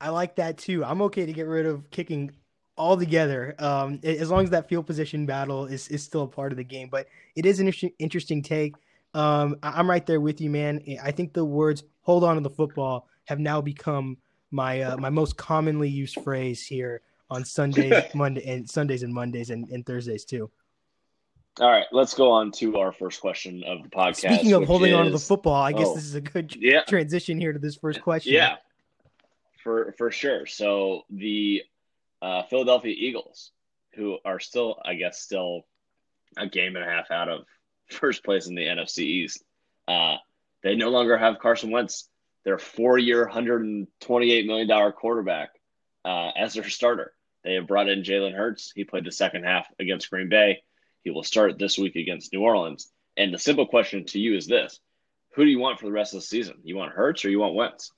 I 0.01 0.11
like 0.11 0.37
that 0.37 0.59
too. 0.59 0.85
I'm 0.85 1.01
okay 1.03 1.25
to 1.25 1.33
get 1.33 1.47
rid 1.47 1.65
of 1.65 1.91
kicking 1.91 2.31
all 2.77 2.97
together. 2.97 3.55
Um, 3.59 4.01
as 4.03 4.31
long 4.31 4.45
as 4.45 4.51
that 4.51 4.69
field 4.69 4.87
position 4.87 5.27
battle 5.27 5.67
is, 5.67 5.89
is 5.89 6.03
still 6.03 6.23
a 6.23 6.29
part 6.29 6.53
of 6.53 6.57
the 6.57 6.65
game, 6.65 6.89
but 6.91 7.07
it 7.37 7.47
is 7.47 7.61
an 7.61 7.73
interesting 7.99 8.43
take. 8.43 8.75
Um, 9.15 9.57
I'm 9.63 9.89
right 9.89 10.05
there 10.05 10.21
with 10.21 10.41
you, 10.41 10.51
man. 10.51 10.83
I 11.03 11.13
think 11.13 11.33
the 11.33 11.45
words 11.45 11.85
"hold 12.03 12.25
on 12.25 12.35
to 12.35 12.41
the 12.41 12.51
football" 12.51 13.07
have 13.27 13.39
now 13.39 13.61
become 13.61 14.19
my 14.51 14.83
uh, 14.83 14.97
my 14.97 15.11
most 15.11 15.37
commonly 15.37 15.89
used 15.89 16.21
phrase 16.23 16.67
here 16.67 17.01
on 17.31 17.45
Sundays, 17.45 18.03
Monday, 18.15 18.45
and 18.45 18.69
Sundays 18.69 19.03
and 19.03 19.15
Mondays 19.15 19.51
and, 19.51 19.69
and 19.71 19.87
Thursdays 19.87 20.25
too. 20.25 20.51
All 21.61 21.71
right, 21.71 21.87
let's 21.93 22.15
go 22.15 22.33
on 22.33 22.51
to 22.53 22.79
our 22.79 22.91
first 22.91 23.21
question 23.21 23.63
of 23.65 23.85
the 23.85 23.89
podcast. 23.89 24.35
Speaking 24.35 24.55
of 24.55 24.65
holding 24.65 24.91
is, 24.91 24.97
on 24.97 25.05
to 25.05 25.11
the 25.13 25.19
football, 25.21 25.63
I 25.63 25.73
guess 25.73 25.87
oh, 25.87 25.95
this 25.95 26.05
is 26.05 26.17
a 26.17 26.21
good 26.21 26.57
yeah. 26.57 26.83
transition 26.83 27.39
here 27.39 27.53
to 27.53 27.61
this 27.61 27.77
first 27.77 28.03
question. 28.03 28.33
Yeah, 28.35 28.57
for 29.63 29.95
for 29.97 30.11
sure. 30.11 30.47
So 30.47 31.03
the 31.11 31.63
uh, 32.25 32.43
Philadelphia 32.45 32.95
Eagles, 32.97 33.53
who 33.95 34.17
are 34.25 34.41
still, 34.41 34.81
I 34.83 34.95
guess, 34.95 35.21
still 35.21 35.67
a 36.39 36.47
game 36.47 36.75
and 36.75 36.85
a 36.85 36.89
half 36.89 37.11
out 37.11 37.29
of 37.29 37.45
first 37.91 38.25
place 38.25 38.47
in 38.47 38.55
the 38.55 38.63
NFC 38.63 39.01
East. 39.01 39.45
Uh, 39.87 40.17
they 40.63 40.75
no 40.75 40.89
longer 40.89 41.19
have 41.19 41.39
Carson 41.39 41.71
Wentz, 41.71 42.09
their 42.45 42.57
four-year, 42.57 43.29
$128 43.31 44.47
million 44.47 44.93
quarterback, 44.93 45.51
uh, 46.07 46.31
as 46.35 46.55
their 46.55 46.69
starter. 46.69 47.13
They 47.45 47.55
have 47.55 47.67
brought 47.67 47.91
in 47.91 48.03
Jalen 48.03 48.35
Hurts. 48.35 48.73
He 48.75 48.85
played 48.85 49.05
the 49.05 49.13
second 49.13 49.45
half 49.45 49.67
against 49.79 50.09
Green 50.09 50.31
Bay. 50.31 50.63
He 51.03 51.11
will 51.11 51.23
start 51.23 51.59
this 51.59 51.77
week 51.77 51.97
against 51.97 52.33
New 52.33 52.41
Orleans. 52.41 52.91
And 53.19 53.35
the 53.35 53.39
simple 53.39 53.67
question 53.67 54.07
to 54.07 54.19
you 54.19 54.35
is 54.35 54.47
this: 54.47 54.81
Who 55.35 55.45
do 55.45 55.51
you 55.51 55.59
want 55.59 55.79
for 55.79 55.85
the 55.85 55.93
rest 55.93 56.15
of 56.15 56.21
the 56.21 56.27
season? 56.27 56.57
You 56.65 56.77
want 56.77 56.93
Hurts 56.93 57.23
or 57.27 57.29
you 57.29 57.41
want 57.41 57.55
Wentz? 57.55 57.93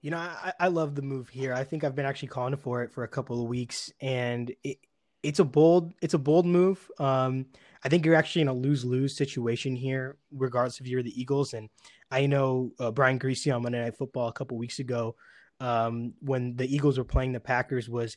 You 0.00 0.12
know, 0.12 0.18
I, 0.18 0.52
I 0.60 0.68
love 0.68 0.94
the 0.94 1.02
move 1.02 1.28
here. 1.28 1.52
I 1.52 1.64
think 1.64 1.82
I've 1.82 1.96
been 1.96 2.06
actually 2.06 2.28
calling 2.28 2.56
for 2.56 2.82
it 2.82 2.92
for 2.92 3.02
a 3.02 3.08
couple 3.08 3.42
of 3.42 3.48
weeks, 3.48 3.92
and 4.00 4.52
it, 4.62 4.78
it's 5.22 5.40
a 5.40 5.44
bold 5.44 5.92
it's 6.00 6.14
a 6.14 6.18
bold 6.18 6.46
move. 6.46 6.88
Um, 6.98 7.46
I 7.84 7.88
think 7.88 8.04
you're 8.04 8.14
actually 8.14 8.42
in 8.42 8.48
a 8.48 8.52
lose 8.54 8.84
lose 8.84 9.16
situation 9.16 9.74
here, 9.74 10.16
regardless 10.30 10.80
if 10.80 10.86
you're 10.86 11.02
the 11.02 11.20
Eagles. 11.20 11.52
And 11.54 11.68
I 12.10 12.26
know 12.26 12.72
uh, 12.78 12.90
Brian 12.92 13.18
Griese 13.18 13.54
on 13.54 13.62
Monday 13.62 13.82
Night 13.82 13.96
Football 13.96 14.28
a 14.28 14.32
couple 14.32 14.56
weeks 14.56 14.78
ago, 14.78 15.16
um, 15.60 16.14
when 16.20 16.56
the 16.56 16.72
Eagles 16.72 16.98
were 16.98 17.04
playing 17.04 17.32
the 17.32 17.40
Packers, 17.40 17.88
was 17.88 18.16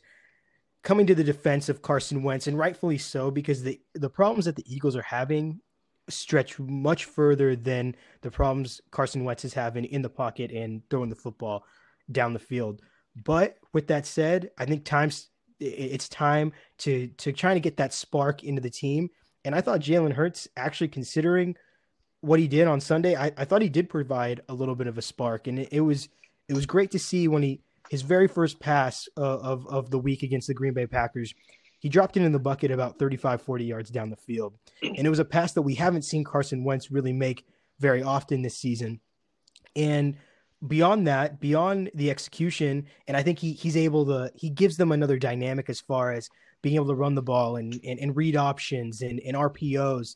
coming 0.84 1.06
to 1.06 1.14
the 1.14 1.24
defense 1.24 1.68
of 1.68 1.82
Carson 1.82 2.22
Wentz, 2.22 2.46
and 2.46 2.56
rightfully 2.56 2.98
so, 2.98 3.30
because 3.30 3.62
the 3.62 3.80
the 3.94 4.10
problems 4.10 4.44
that 4.44 4.56
the 4.56 4.72
Eagles 4.72 4.94
are 4.94 5.02
having 5.02 5.60
stretch 6.08 6.58
much 6.58 7.04
further 7.04 7.56
than 7.56 7.94
the 8.22 8.30
problems 8.30 8.80
Carson 8.90 9.24
Wentz 9.24 9.44
is 9.44 9.54
having 9.54 9.84
in 9.84 10.02
the 10.02 10.10
pocket 10.10 10.50
and 10.50 10.82
throwing 10.90 11.10
the 11.10 11.16
football 11.16 11.64
down 12.10 12.32
the 12.32 12.38
field. 12.38 12.82
But 13.24 13.58
with 13.72 13.86
that 13.88 14.06
said, 14.06 14.50
I 14.58 14.64
think 14.64 14.84
times 14.84 15.28
it's 15.60 16.08
time 16.08 16.52
to 16.78 17.08
to 17.18 17.32
try 17.32 17.54
to 17.54 17.60
get 17.60 17.76
that 17.76 17.92
spark 17.92 18.42
into 18.42 18.60
the 18.60 18.70
team. 18.70 19.10
And 19.44 19.54
I 19.54 19.60
thought 19.60 19.80
Jalen 19.80 20.12
Hurts 20.12 20.48
actually 20.56 20.88
considering 20.88 21.56
what 22.20 22.38
he 22.38 22.46
did 22.46 22.68
on 22.68 22.80
Sunday, 22.80 23.16
I, 23.16 23.32
I 23.36 23.44
thought 23.44 23.62
he 23.62 23.68
did 23.68 23.90
provide 23.90 24.40
a 24.48 24.54
little 24.54 24.76
bit 24.76 24.86
of 24.86 24.96
a 24.96 25.02
spark, 25.02 25.46
and 25.48 25.58
it, 25.58 25.68
it 25.72 25.80
was 25.80 26.08
it 26.48 26.54
was 26.54 26.66
great 26.66 26.90
to 26.92 26.98
see 26.98 27.28
when 27.28 27.42
he 27.42 27.60
his 27.90 28.02
very 28.02 28.28
first 28.28 28.60
pass 28.60 29.08
uh, 29.16 29.38
of 29.38 29.66
of 29.66 29.90
the 29.90 29.98
week 29.98 30.22
against 30.22 30.46
the 30.46 30.54
Green 30.54 30.72
Bay 30.72 30.86
Packers. 30.86 31.34
He 31.82 31.88
dropped 31.88 32.16
it 32.16 32.22
in 32.22 32.30
the 32.30 32.38
bucket 32.38 32.70
about 32.70 33.00
35, 33.00 33.42
40 33.42 33.64
yards 33.64 33.90
down 33.90 34.08
the 34.08 34.16
field. 34.16 34.54
And 34.84 35.04
it 35.04 35.10
was 35.10 35.18
a 35.18 35.24
pass 35.24 35.52
that 35.54 35.62
we 35.62 35.74
haven't 35.74 36.02
seen 36.02 36.22
Carson 36.22 36.62
Wentz 36.62 36.92
really 36.92 37.12
make 37.12 37.44
very 37.80 38.04
often 38.04 38.40
this 38.40 38.56
season. 38.56 39.00
And 39.74 40.16
beyond 40.64 41.08
that, 41.08 41.40
beyond 41.40 41.90
the 41.92 42.08
execution, 42.12 42.86
and 43.08 43.16
I 43.16 43.24
think 43.24 43.40
he 43.40 43.52
he's 43.54 43.76
able 43.76 44.06
to 44.06 44.30
he 44.36 44.48
gives 44.48 44.76
them 44.76 44.92
another 44.92 45.18
dynamic 45.18 45.68
as 45.68 45.80
far 45.80 46.12
as 46.12 46.30
being 46.62 46.76
able 46.76 46.86
to 46.86 46.94
run 46.94 47.16
the 47.16 47.20
ball 47.22 47.56
and 47.56 47.80
and, 47.82 47.98
and 47.98 48.14
read 48.16 48.36
options 48.36 49.02
and, 49.02 49.18
and 49.18 49.36
RPOs, 49.36 50.14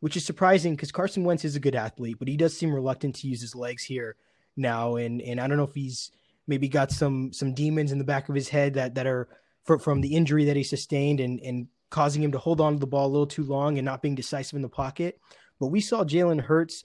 which 0.00 0.16
is 0.16 0.26
surprising 0.26 0.74
because 0.74 0.90
Carson 0.90 1.22
Wentz 1.22 1.44
is 1.44 1.54
a 1.54 1.60
good 1.60 1.76
athlete, 1.76 2.16
but 2.18 2.26
he 2.26 2.36
does 2.36 2.58
seem 2.58 2.74
reluctant 2.74 3.14
to 3.16 3.28
use 3.28 3.40
his 3.40 3.54
legs 3.54 3.84
here 3.84 4.16
now. 4.56 4.96
And 4.96 5.22
and 5.22 5.40
I 5.40 5.46
don't 5.46 5.56
know 5.56 5.62
if 5.62 5.74
he's 5.74 6.10
maybe 6.48 6.68
got 6.68 6.90
some 6.90 7.32
some 7.32 7.54
demons 7.54 7.92
in 7.92 7.98
the 7.98 8.04
back 8.04 8.28
of 8.28 8.34
his 8.34 8.48
head 8.48 8.74
that 8.74 8.96
that 8.96 9.06
are 9.06 9.28
for, 9.66 9.78
from 9.78 10.00
the 10.00 10.14
injury 10.14 10.44
that 10.44 10.56
he 10.56 10.62
sustained 10.62 11.20
and 11.20 11.40
and 11.40 11.68
causing 11.90 12.22
him 12.22 12.32
to 12.32 12.38
hold 12.38 12.60
on 12.60 12.74
to 12.74 12.78
the 12.78 12.86
ball 12.86 13.06
a 13.06 13.08
little 13.08 13.26
too 13.26 13.44
long 13.44 13.78
and 13.78 13.84
not 13.84 14.02
being 14.02 14.14
decisive 14.14 14.56
in 14.56 14.62
the 14.62 14.68
pocket. 14.68 15.20
But 15.60 15.68
we 15.68 15.80
saw 15.80 16.04
Jalen 16.04 16.40
Hurts 16.40 16.84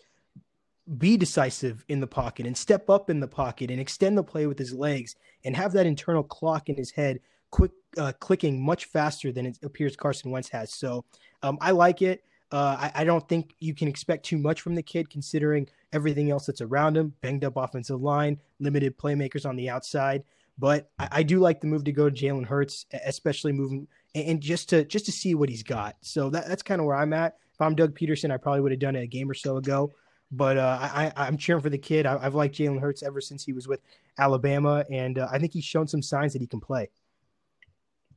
be 0.97 1.17
decisive 1.17 1.85
in 1.89 1.99
the 1.99 2.07
pocket 2.07 2.45
and 2.45 2.57
step 2.57 2.89
up 2.89 3.09
in 3.09 3.19
the 3.19 3.27
pocket 3.27 3.71
and 3.71 3.79
extend 3.79 4.17
the 4.17 4.23
play 4.23 4.47
with 4.47 4.59
his 4.59 4.73
legs 4.73 5.15
and 5.43 5.55
have 5.55 5.73
that 5.73 5.85
internal 5.85 6.23
clock 6.23 6.69
in 6.69 6.75
his 6.75 6.91
head 6.91 7.19
quick 7.51 7.71
uh, 7.97 8.13
clicking 8.19 8.63
much 8.63 8.85
faster 8.85 9.31
than 9.31 9.45
it 9.45 9.57
appears 9.63 9.95
Carson 9.95 10.31
Wentz 10.31 10.49
has. 10.49 10.73
So 10.73 11.05
um, 11.43 11.57
I 11.61 11.71
like 11.71 12.01
it. 12.01 12.23
Uh, 12.51 12.77
I, 12.79 12.91
I, 12.95 13.03
don't 13.05 13.27
think 13.29 13.55
you 13.59 13.73
can 13.73 13.87
expect 13.87 14.25
too 14.25 14.37
much 14.37 14.59
from 14.59 14.75
the 14.75 14.83
kid 14.83 15.09
considering 15.09 15.67
everything 15.93 16.31
else 16.31 16.45
that's 16.45 16.59
around 16.59 16.97
him 16.97 17.13
banged 17.21 17.45
up 17.45 17.55
offensive 17.55 18.01
line, 18.01 18.41
limited 18.59 18.97
playmakers 18.97 19.45
on 19.45 19.55
the 19.55 19.69
outside. 19.69 20.23
But 20.57 20.89
I, 20.99 21.07
I 21.11 21.23
do 21.23 21.39
like 21.39 21.61
the 21.61 21.67
move 21.67 21.83
to 21.85 21.91
go 21.91 22.09
to 22.09 22.15
Jalen 22.15 22.45
Hurts, 22.45 22.85
especially 23.05 23.51
moving 23.51 23.87
and, 24.15 24.27
and 24.27 24.41
just 24.41 24.69
to 24.69 24.85
just 24.85 25.05
to 25.05 25.11
see 25.11 25.35
what 25.35 25.49
he's 25.49 25.63
got. 25.63 25.95
So 26.01 26.29
that, 26.29 26.47
that's 26.47 26.63
kind 26.63 26.81
of 26.81 26.87
where 26.87 26.95
I'm 26.95 27.13
at. 27.13 27.37
If 27.53 27.61
I'm 27.61 27.75
Doug 27.75 27.97
Pederson, 27.97 28.31
I 28.31 28.37
probably 28.37 28.61
would 28.61 28.71
have 28.71 28.79
done 28.79 28.95
it 28.95 29.03
a 29.03 29.07
game 29.07 29.29
or 29.29 29.33
so 29.33 29.57
ago. 29.57 29.91
But 30.31 30.57
uh, 30.57 30.77
I, 30.81 31.11
I'm 31.17 31.35
cheering 31.35 31.61
for 31.61 31.69
the 31.69 31.77
kid. 31.77 32.05
I, 32.05 32.17
have 32.17 32.35
liked 32.35 32.55
Jalen 32.55 32.79
Hurts 32.79 33.03
ever 33.03 33.19
since 33.19 33.43
he 33.43 33.51
was 33.51 33.67
with 33.67 33.81
Alabama, 34.17 34.85
and 34.89 35.19
uh, 35.19 35.27
I 35.29 35.39
think 35.39 35.51
he's 35.51 35.65
shown 35.65 35.87
some 35.87 36.01
signs 36.01 36.31
that 36.33 36.41
he 36.41 36.47
can 36.47 36.61
play. 36.61 36.89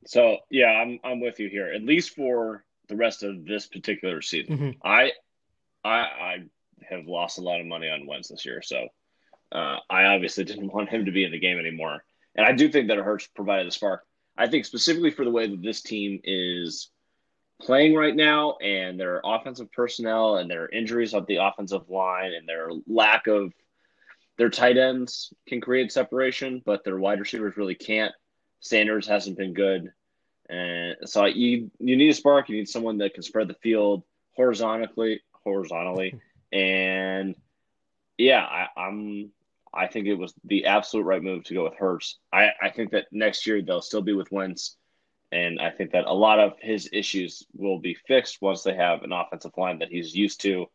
So 0.07 0.39
yeah, 0.51 0.67
I'm 0.67 1.01
I'm 1.03 1.21
with 1.21 1.41
you 1.41 1.49
here. 1.49 1.73
At 1.73 1.83
least 1.83 2.15
for 2.15 2.65
the 2.89 2.97
rest 2.97 3.23
of 3.23 3.45
this 3.47 3.67
particular 3.67 4.23
season, 4.23 4.59
mm-hmm. 4.59 4.71
I 4.87 5.13
I 5.85 5.99
I 5.99 6.37
have 6.89 7.07
lost 7.07 7.39
a 7.39 7.43
lot 7.43 7.61
of 7.61 7.67
money 7.67 7.89
on 7.89 8.07
Wentz 8.07 8.29
this 8.29 8.45
year, 8.45 8.63
so 8.63 8.89
uh, 9.51 9.79
I 9.91 10.05
obviously 10.05 10.45
didn't 10.45 10.73
want 10.75 10.91
him 10.91 11.07
to 11.07 11.13
be 11.13 11.25
in 11.25 11.33
the 11.33 11.41
game 11.41 11.59
anymore. 11.59 12.05
And 12.37 12.47
I 12.47 12.53
do 12.53 12.69
think 12.69 12.89
that 12.89 12.99
it 12.99 13.05
Hurts 13.05 13.27
provided 13.27 13.67
the 13.67 13.73
spark. 13.73 14.05
I 14.37 14.49
think 14.49 14.65
specifically 14.65 15.11
for 15.11 15.25
the 15.25 15.31
way 15.31 15.47
that 15.47 15.63
this 15.63 15.83
team 15.83 16.21
is 16.25 16.91
playing 17.61 17.95
right 17.95 18.17
now 18.17 18.57
and 18.57 18.99
their 18.99 19.21
offensive 19.25 19.71
personnel 19.73 20.39
and 20.39 20.51
their 20.51 20.69
injuries 20.69 21.15
of 21.15 21.27
the 21.27 21.37
offensive 21.37 21.89
line 21.89 22.33
and 22.33 22.49
their 22.49 22.71
lack 22.87 23.27
of 23.27 23.53
their 24.37 24.51
tight 24.51 24.77
ends 24.77 25.33
can 25.47 25.61
create 25.61 25.93
separation, 25.93 26.61
but 26.67 26.85
their 26.85 26.99
wide 26.99 27.21
receivers 27.21 27.57
really 27.57 27.77
can't. 27.77 28.13
Sanders 28.61 29.07
hasn't 29.07 29.39
been 29.39 29.55
good. 29.55 29.93
And 30.49 30.97
so 31.05 31.25
you 31.27 31.71
you 31.79 31.97
need 31.97 32.11
a 32.11 32.15
spark. 32.15 32.49
You 32.49 32.57
need 32.57 32.69
someone 32.69 32.99
that 32.99 33.15
can 33.15 33.23
spread 33.23 33.49
the 33.49 33.55
field 33.55 34.03
horizontally, 34.37 35.23
horizontally, 35.33 36.21
and 36.53 37.35
yeah, 38.19 38.43
I, 38.43 38.69
I'm 38.77 39.31
I 39.77 39.87
think 39.87 40.07
it 40.07 40.15
was 40.15 40.35
the 40.45 40.67
absolute 40.67 41.05
right 41.05 41.23
move 41.23 41.45
to 41.45 41.55
go 41.55 41.65
with 41.65 41.77
Hurts. 41.77 42.19
I, 42.33 42.51
I 42.61 42.71
think 42.71 42.93
that 42.93 43.07
next 43.13 43.47
year 43.47 43.63
they'll 43.63 43.83
still 43.83 44.03
be 44.03 44.13
with 44.13 44.33
Wentz, 44.33 44.77
and 45.33 45.61
I 45.61 45.71
think 45.71 45.93
that 45.93 46.07
a 46.07 46.15
lot 46.15 46.39
of 46.39 46.55
his 46.61 46.89
issues 46.93 47.45
will 47.55 47.79
be 47.79 47.97
fixed 48.07 48.41
once 48.41 48.63
they 48.63 48.75
have 48.75 49.03
an 49.03 49.13
offensive 49.13 49.57
line 49.57 49.81
that 49.81 49.91
he's 49.91 50.15
used 50.15 50.41
to, 50.43 50.67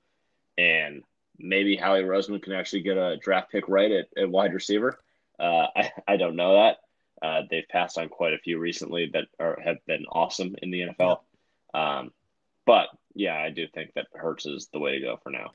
and 0.58 1.04
maybe 1.38 1.76
Howie 1.76 2.04
Roseman 2.04 2.44
can 2.44 2.54
actually 2.54 2.82
get 2.82 2.98
a 2.98 3.18
draft 3.18 3.52
pick 3.52 3.68
right 3.68 3.92
at, 3.92 4.08
at 4.18 4.30
wide 4.30 4.54
receiver. 4.54 5.00
Uh, 5.40 5.68
I, 5.76 5.92
I 6.08 6.18
don't 6.18 6.36
know 6.36 6.54
that. 6.54 6.78
Uh, 7.22 7.42
they've 7.50 7.68
passed 7.70 7.98
on 7.98 8.08
quite 8.10 8.34
a 8.34 8.40
few 8.40 8.60
recently 8.60 9.10
that 9.14 9.26
are, 9.40 9.60
have 9.64 9.78
been 9.86 10.06
awesome 10.10 10.56
in 10.62 10.72
the 10.72 10.82
NFL. 10.82 11.20
Um, 11.74 12.12
but 12.66 12.88
yeah, 13.14 13.36
I 13.36 13.50
do 13.50 13.68
think 13.68 13.94
that 13.96 14.08
Hurts 14.14 14.46
is 14.46 14.70
the 14.72 14.80
way 14.80 15.00
to 15.00 15.02
go 15.02 15.20
for 15.22 15.30
now. 15.30 15.52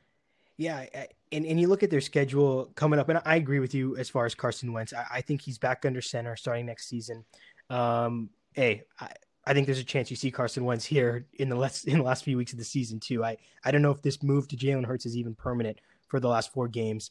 Yeah, 0.56 0.86
and, 1.32 1.44
and 1.46 1.60
you 1.60 1.66
look 1.66 1.82
at 1.82 1.90
their 1.90 2.00
schedule 2.00 2.70
coming 2.76 3.00
up, 3.00 3.08
and 3.08 3.20
I 3.24 3.36
agree 3.36 3.58
with 3.58 3.74
you 3.74 3.96
as 3.96 4.08
far 4.08 4.24
as 4.24 4.34
Carson 4.34 4.72
Wentz. 4.72 4.92
I, 4.92 5.06
I 5.14 5.20
think 5.20 5.42
he's 5.42 5.58
back 5.58 5.84
under 5.84 6.00
center 6.00 6.36
starting 6.36 6.66
next 6.66 6.88
season. 6.88 7.24
Um, 7.70 8.30
hey, 8.52 8.82
I, 9.00 9.08
I 9.46 9.52
think 9.52 9.66
there's 9.66 9.80
a 9.80 9.84
chance 9.84 10.10
you 10.10 10.16
see 10.16 10.30
Carson 10.30 10.64
Wentz 10.64 10.84
here 10.84 11.26
in 11.34 11.48
the 11.48 11.56
last 11.56 11.86
in 11.86 11.98
the 11.98 12.04
last 12.04 12.24
few 12.24 12.36
weeks 12.36 12.52
of 12.52 12.58
the 12.58 12.64
season 12.64 13.00
too. 13.00 13.24
I 13.24 13.36
I 13.64 13.70
don't 13.70 13.82
know 13.82 13.90
if 13.90 14.02
this 14.02 14.22
move 14.22 14.48
to 14.48 14.56
Jalen 14.56 14.86
Hurts 14.86 15.06
is 15.06 15.16
even 15.16 15.34
permanent 15.34 15.80
for 16.06 16.20
the 16.20 16.28
last 16.28 16.52
four 16.52 16.68
games, 16.68 17.10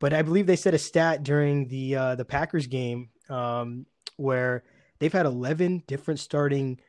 but 0.00 0.12
I 0.12 0.22
believe 0.22 0.46
they 0.46 0.56
said 0.56 0.74
a 0.74 0.78
stat 0.78 1.22
during 1.22 1.68
the 1.68 1.96
uh, 1.96 2.14
the 2.16 2.24
Packers 2.24 2.66
game 2.66 3.10
um, 3.28 3.86
where 4.16 4.64
they've 4.98 5.12
had 5.12 5.26
11 5.26 5.84
different 5.86 6.20
starting 6.20 6.80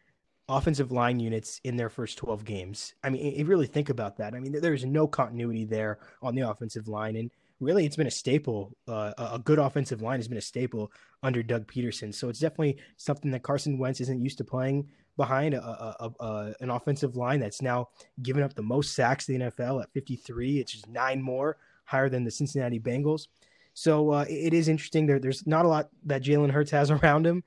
offensive 0.50 0.92
line 0.92 1.20
units 1.20 1.62
in 1.64 1.78
their 1.78 1.90
first 1.90 2.18
12 2.18 2.44
games. 2.44 2.94
I 3.04 3.10
mean, 3.10 3.36
you 3.36 3.46
really 3.46 3.68
think 3.68 3.90
about 3.90 4.18
that. 4.18 4.34
I 4.34 4.40
mean, 4.40 4.60
there's 4.60 4.86
no 4.86 5.08
continuity 5.08 5.66
there 5.66 6.00
on 6.22 6.36
the 6.36 6.50
offensive 6.50 6.88
line. 6.88 7.16
And 7.16 7.32
really, 7.60 7.86
it's 7.86 7.96
been 7.96 8.08
a 8.08 8.12
staple. 8.12 8.76
Uh, 8.88 9.14
a 9.18 9.40
good 9.40 9.60
offensive 9.60 10.02
line 10.02 10.20
has 10.20 10.28
been 10.28 10.38
a 10.38 10.42
staple 10.42 10.92
under 11.22 11.42
Doug 11.42 11.68
Pederson. 11.68 12.14
So 12.14 12.30
it's 12.30 12.40
definitely 12.40 12.78
something 12.98 13.32
that 13.32 13.44
Carson 13.44 13.78
Wentz 13.78 14.02
isn't 14.02 14.22
used 14.22 14.38
to 14.40 14.44
playing 14.44 14.88
behind 15.16 15.54
a, 15.54 15.64
a, 15.64 16.12
a, 16.20 16.54
an 16.60 16.70
offensive 16.70 17.16
line 17.16 17.40
that's 17.40 17.62
now 17.62 17.90
given 18.22 18.44
up 18.44 18.54
the 18.54 18.64
most 18.64 18.96
sacks 18.96 19.30
in 19.30 19.40
the 19.40 19.46
NFL 19.46 19.82
at 19.82 19.94
53. 19.94 20.60
It's 20.60 20.74
just 20.74 20.90
nine 20.90 21.22
more, 21.22 21.58
higher 21.86 22.10
than 22.10 22.24
the 22.24 22.32
Cincinnati 22.32 22.80
Bengals. 22.80 23.28
So 23.76 24.12
uh, 24.12 24.26
it 24.30 24.54
is 24.54 24.68
interesting. 24.68 25.06
There, 25.06 25.20
there's 25.20 25.48
not 25.48 25.66
a 25.66 25.68
lot 25.68 25.90
that 26.06 26.24
Jalen 26.24 26.52
Hurts 26.52 26.72
has 26.72 26.92
around 26.92 27.26
him 27.26 27.44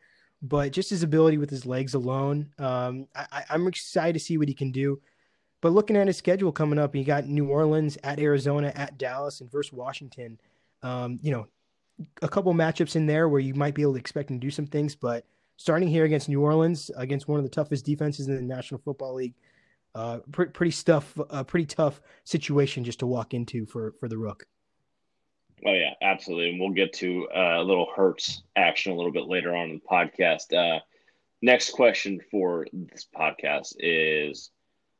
but 0.48 0.72
just 0.72 0.90
his 0.90 1.02
ability 1.02 1.38
with 1.38 1.50
his 1.50 1.66
legs 1.66 1.94
alone, 1.94 2.52
um, 2.58 3.06
I, 3.14 3.44
am 3.50 3.66
excited 3.66 4.14
to 4.14 4.24
see 4.24 4.38
what 4.38 4.48
he 4.48 4.54
can 4.54 4.70
do. 4.70 5.00
But 5.60 5.72
looking 5.72 5.96
at 5.96 6.06
his 6.06 6.16
schedule 6.16 6.52
coming 6.52 6.78
up, 6.78 6.94
he 6.94 7.02
got 7.02 7.26
New 7.26 7.48
Orleans 7.48 7.98
at 8.04 8.20
Arizona, 8.20 8.72
at 8.74 8.98
Dallas, 8.98 9.40
and 9.40 9.50
versus 9.50 9.72
Washington. 9.72 10.38
Um, 10.82 11.18
you 11.22 11.32
know, 11.32 11.46
a 12.22 12.28
couple 12.28 12.52
matchups 12.54 12.96
in 12.96 13.06
there 13.06 13.28
where 13.28 13.40
you 13.40 13.54
might 13.54 13.74
be 13.74 13.82
able 13.82 13.94
to 13.94 13.98
expect 13.98 14.30
him 14.30 14.38
to 14.38 14.46
do 14.46 14.50
some 14.50 14.66
things. 14.66 14.94
But 14.94 15.24
starting 15.56 15.88
here 15.88 16.04
against 16.04 16.28
New 16.28 16.42
Orleans, 16.42 16.90
against 16.96 17.26
one 17.26 17.38
of 17.38 17.44
the 17.44 17.50
toughest 17.50 17.84
defenses 17.84 18.28
in 18.28 18.36
the 18.36 18.42
National 18.42 18.80
Football 18.80 19.14
League, 19.14 19.34
uh, 19.94 20.18
pretty, 20.30 20.52
pretty 20.52 20.70
stuff, 20.72 21.18
a 21.30 21.42
pretty 21.42 21.66
tough 21.66 22.02
situation 22.24 22.84
just 22.84 22.98
to 22.98 23.06
walk 23.06 23.32
into 23.32 23.64
for 23.64 23.92
for 23.98 24.08
the 24.08 24.18
Rook. 24.18 24.46
Oh 25.64 25.72
yeah, 25.72 25.94
absolutely, 26.02 26.50
and 26.50 26.60
we'll 26.60 26.70
get 26.70 26.92
to 26.94 27.28
uh, 27.34 27.60
a 27.60 27.62
little 27.62 27.88
Hurts 27.94 28.42
action 28.56 28.92
a 28.92 28.94
little 28.94 29.12
bit 29.12 29.26
later 29.26 29.54
on 29.56 29.70
in 29.70 29.80
the 29.80 29.88
podcast. 29.90 30.52
Uh, 30.52 30.80
next 31.40 31.70
question 31.70 32.20
for 32.30 32.66
this 32.72 33.06
podcast 33.16 33.74
is 33.78 34.50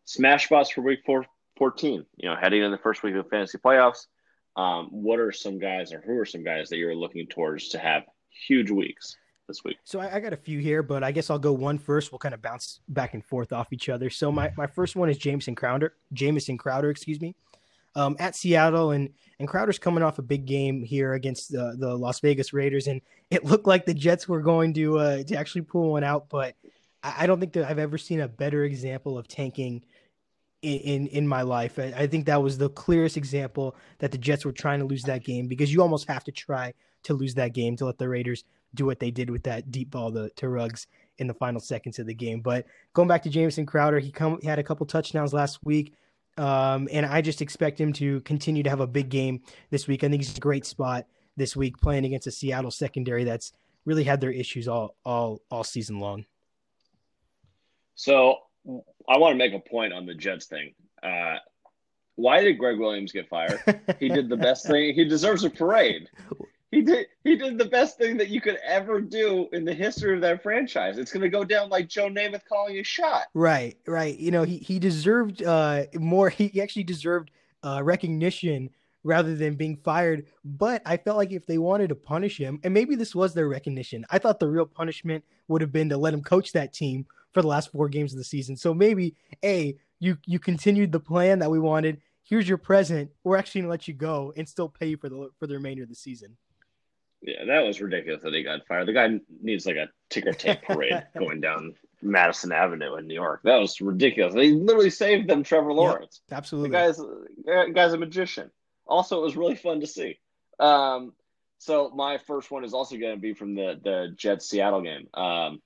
smash 0.07 0.47
spots 0.47 0.71
for 0.71 0.81
week 0.81 1.01
four, 1.05 1.27
14. 1.59 2.07
You 2.17 2.29
know, 2.31 2.37
heading 2.37 2.63
in 2.63 2.71
the 2.71 2.79
first 2.79 3.03
week 3.03 3.15
of 3.15 3.29
fantasy 3.29 3.59
playoffs. 3.59 4.07
Um, 4.57 4.89
what 4.91 5.19
are 5.19 5.31
some 5.31 5.59
guys, 5.59 5.93
or 5.93 6.01
who 6.01 6.17
are 6.19 6.25
some 6.25 6.43
guys 6.43 6.71
that 6.71 6.79
you're 6.79 6.95
looking 6.95 7.27
towards 7.27 7.69
to 7.71 7.79
have 7.79 8.05
huge 8.31 8.71
weeks 8.71 9.15
this 9.49 9.63
week? 9.63 9.77
So 9.85 10.01
I, 10.01 10.17
I 10.17 10.21
got 10.21 10.33
a 10.33 10.39
few 10.39 10.59
here, 10.59 10.83
but 10.83 11.05
I 11.05 11.13
guess 11.13 11.29
I'll 11.29 11.39
go 11.39 11.53
one 11.53 11.77
first. 11.77 12.11
We'll 12.11 12.19
kind 12.19 12.35
of 12.35 12.41
bounce 12.41 12.81
back 12.89 13.13
and 13.13 13.23
forth 13.23 13.53
off 13.53 13.75
each 13.75 13.91
other. 13.91 14.09
So 14.09 14.33
my, 14.33 14.51
my 14.57 14.67
first 14.67 14.97
one 14.97 15.11
is 15.11 15.19
Jameson 15.19 15.55
Crowder, 15.55 15.93
Jamison 16.15 16.57
Crowder, 16.57 16.89
excuse 16.89 17.21
me 17.21 17.35
um, 17.97 18.15
at 18.21 18.37
Seattle, 18.37 18.93
and 18.93 19.11
and 19.41 19.49
Crowder's 19.49 19.79
coming 19.79 20.05
off 20.05 20.19
a 20.19 20.23
big 20.23 20.47
game 20.47 20.85
here 20.85 21.15
against 21.15 21.51
the 21.51 21.75
the 21.79 21.97
Las 21.97 22.21
Vegas 22.21 22.53
Raiders, 22.53 22.87
and 22.87 23.01
it 23.31 23.45
looked 23.45 23.67
like 23.67 23.87
the 23.87 23.95
Jets 23.95 24.29
were 24.29 24.41
going 24.41 24.73
to 24.75 24.99
uh, 24.99 25.23
to 25.25 25.37
actually 25.37 25.63
pull 25.63 25.93
one 25.93 26.05
out, 26.05 26.29
but 26.29 26.55
I, 27.03 27.25
I 27.25 27.27
don't 27.27 27.41
think 27.41 27.55
that 27.55 27.69
I've 27.69 27.79
ever 27.79 27.99
seen 27.99 28.21
a 28.21 28.29
better 28.29 28.65
example 28.65 29.19
of 29.19 29.27
tanking 29.27 29.83
in 30.63 31.07
in 31.09 31.27
my 31.27 31.43
life. 31.43 31.79
I 31.79 32.07
think 32.07 32.27
that 32.27 32.43
was 32.43 32.59
the 32.59 32.69
clearest 32.71 33.17
example 33.17 33.77
that 33.99 34.13
the 34.13 34.19
Jets 34.19 34.45
were 34.45 34.53
trying 34.53 34.81
to 34.81 34.85
lose 34.85 35.03
that 35.05 35.25
game 35.25 35.49
because 35.49 35.73
you 35.73 35.81
almost 35.81 36.09
have 36.09 36.25
to 36.25 36.33
try 36.33 36.75
to 37.05 37.15
lose 37.15 37.35
that 37.35 37.53
game 37.53 37.77
to 37.77 37.87
let 37.87 37.99
the 37.99 38.09
Raiders 38.09 38.45
do 38.75 38.85
what 38.85 38.99
they 39.01 39.11
did 39.11 39.31
with 39.31 39.45
that 39.45 39.71
deep 39.71 39.91
ball 39.91 40.13
to, 40.13 40.29
to 40.37 40.49
Ruggs 40.49 40.87
in 41.19 41.27
the 41.27 41.35
final 41.35 41.61
seconds 41.61 41.99
of 41.99 42.07
the 42.07 42.15
game. 42.15 42.41
But 42.41 42.67
going 42.93 43.09
back 43.09 43.23
to 43.23 43.31
Jamison 43.31 43.65
Crowder, 43.65 44.01
he 44.01 44.11
come 44.11 44.39
he 44.43 44.49
had 44.49 44.59
a 44.59 44.65
couple 44.65 44.85
touchdowns 44.87 45.33
last 45.33 45.65
week. 45.65 45.95
Um, 46.39 46.89
and 46.93 47.07
I 47.07 47.23
just 47.23 47.41
expect 47.41 47.81
him 47.81 47.93
to 47.95 48.21
continue 48.21 48.63
to 48.63 48.71
have 48.71 48.81
a 48.81 48.87
big 48.87 49.09
game 49.09 49.43
this 49.71 49.87
week. 49.87 50.05
I 50.05 50.09
think 50.09 50.23
he's 50.23 50.37
a 50.37 50.41
great 50.41 50.67
spot 50.67 51.07
this 51.37 51.57
week 51.57 51.79
playing 51.79 52.05
against 52.05 52.27
a 52.27 52.31
Seattle 52.31 52.71
secondary 52.71 53.25
that's 53.25 53.53
really 53.85 54.05
had 54.05 54.21
their 54.21 54.31
issues 54.31 54.69
all 54.69 54.97
all 55.05 55.41
all 55.51 55.65
season 55.65 56.01
long. 56.01 56.27
So 57.95 58.39
I 59.09 59.19
want 59.19 59.33
to 59.33 59.39
make 59.39 59.55
a 59.55 59.59
point 59.59 59.93
on 59.93 60.07
the 60.07 60.15
Jets 60.15 60.47
thing. 60.47 60.75
Uh, 61.03 61.37
why 62.17 62.43
did 62.43 62.59
Gregg 62.59 62.79
Williams 62.79 63.13
get 63.13 63.29
fired? 63.29 63.61
he 64.01 64.09
did 64.09 64.29
the 64.29 64.37
best 64.37 64.67
thing. 64.67 64.95
He 64.95 65.05
deserves 65.05 65.45
a 65.45 65.51
parade. 65.51 66.09
He 66.71 66.83
did. 66.83 67.07
He 67.23 67.37
did 67.37 67.59
the 67.59 67.67
best 67.67 67.97
thing 67.97 68.17
that 68.17 68.29
you 68.29 68.41
could 68.41 68.59
ever 68.67 69.01
do 69.01 69.49
in 69.53 69.65
the 69.65 69.73
history 69.73 70.15
of 70.15 70.21
that 70.23 70.43
franchise. 70.43 70.99
It's 70.99 71.13
going 71.13 71.23
to 71.23 71.29
go 71.29 71.45
down 71.45 71.71
like 71.71 71.89
Joe 71.89 72.09
Namath 72.09 72.45
calling 72.49 72.79
a 72.79 72.83
shot. 72.83 73.27
Right, 73.35 73.77
right. 73.87 74.19
You 74.19 74.33
know, 74.33 74.43
he 74.43 74.59
he 74.59 74.79
deserved 74.79 75.43
uh, 75.43 75.85
more. 75.95 76.29
He 76.29 76.61
actually 76.61 76.85
deserved 76.85 77.31
uh, 77.63 77.83
recognition 77.83 78.71
rather 79.05 79.37
than 79.37 79.55
being 79.55 79.77
fired. 79.77 80.27
But 80.45 80.83
I 80.85 80.97
felt 80.97 81.17
like 81.17 81.31
if 81.31 81.47
they 81.47 81.59
wanted 81.59 81.89
to 81.91 81.95
punish 81.95 82.37
him, 82.37 82.59
and 82.65 82.75
maybe 82.75 82.97
this 82.97 83.15
was 83.15 83.33
their 83.33 83.49
recognition, 83.49 84.05
I 84.11 84.19
thought 84.19 84.41
the 84.41 84.49
real 84.49 84.67
punishment 84.67 85.25
would 85.47 85.61
have 85.61 85.73
been 85.73 85.89
to 85.91 85.97
let 85.97 86.13
him 86.13 86.23
coach 86.23 86.53
that 86.53 86.73
team 86.73 87.07
for 87.33 87.43
the 87.43 87.49
last 87.49 87.71
four 87.71 87.89
games 87.89 88.13
of 88.13 88.19
the 88.19 88.25
season. 88.25 88.57
So 88.57 88.75
maybe 88.75 89.15
a 89.45 89.77
you 90.01 90.19
you 90.27 90.41
continued 90.41 90.91
the 90.91 91.01
plan 91.01 91.39
that 91.39 91.51
we 91.51 91.61
wanted. 91.61 92.01
Here's 92.25 92.49
your 92.49 92.59
present. 92.59 93.13
We're 93.23 93.37
actually 93.37 93.61
gonna 93.61 93.71
let 93.71 93.87
you 93.87 93.95
go 93.95 94.33
and 94.37 94.49
still 94.49 94.69
pay 94.69 94.89
you 94.89 94.97
for 94.97 95.09
the 95.09 95.31
for 95.39 95.47
the 95.47 95.55
remainder 95.55 95.85
of 95.85 95.89
the 95.89 95.95
season. 95.95 96.37
Yeah, 97.27 97.45
that 97.45 97.67
was 97.67 97.81
ridiculous 97.81 98.23
that 98.23 98.33
he 98.33 98.45
got 98.45 98.67
fired. 98.67 98.87
The 98.87 98.93
guy 98.93 99.19
needs 99.43 99.67
like 99.67 99.77
a 99.77 99.89
ticker 100.11 100.33
tape 100.33 100.63
parade 100.63 101.07
going 101.19 101.41
down 101.41 101.75
Madison 102.01 102.53
Avenue 102.53 102.95
in 102.95 103.07
New 103.07 103.15
York. 103.15 103.41
That 103.43 103.57
was 103.57 103.81
ridiculous. 103.81 104.35
They 104.35 104.53
literally 104.53 104.91
saved 104.91 105.29
them 105.29 105.43
Trevor 105.43 105.73
Lawrence. 105.73 106.21
Yep, 106.31 106.37
absolutely. 106.39 106.71
The 106.71 106.77
guy's 106.77 106.97
the 106.97 107.73
guy's 107.75 107.93
a 107.93 107.99
magician. 107.99 108.51
Also, 108.87 109.19
it 109.19 109.25
was 109.25 109.37
really 109.37 109.57
fun 109.57 109.81
to 109.81 109.87
see. 109.87 110.19
Um, 110.61 111.13
so 111.59 111.91
my 111.95 112.19
first 112.19 112.51
one 112.51 112.65
is 112.65 112.73
also 112.73 112.97
going 112.97 113.17
to 113.17 113.21
be 113.21 113.35
from 113.35 113.55
the 113.55 113.81
the 113.83 114.15
Jets 114.17 114.49
Seattle 114.49 114.83
game. 114.83 115.09
Um, 115.15 115.61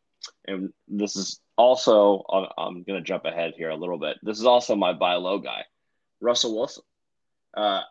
and 0.47 0.73
this 0.89 1.17
is 1.17 1.41
also 1.57 2.25
I'm 2.57 2.83
going 2.85 2.99
to 2.99 3.07
jump 3.07 3.27
ahead 3.27 3.53
here 3.57 3.71
a 3.71 3.77
little 3.77 3.99
bit. 3.99 4.17
This 4.23 4.39
is 4.39 4.47
also 4.47 4.77
my 4.77 4.95
buy 4.95 5.15
low 5.15 5.39
guy, 5.39 5.65
Russell 6.21 6.57
Wilson. 6.57 6.85
Uh, 7.55 7.83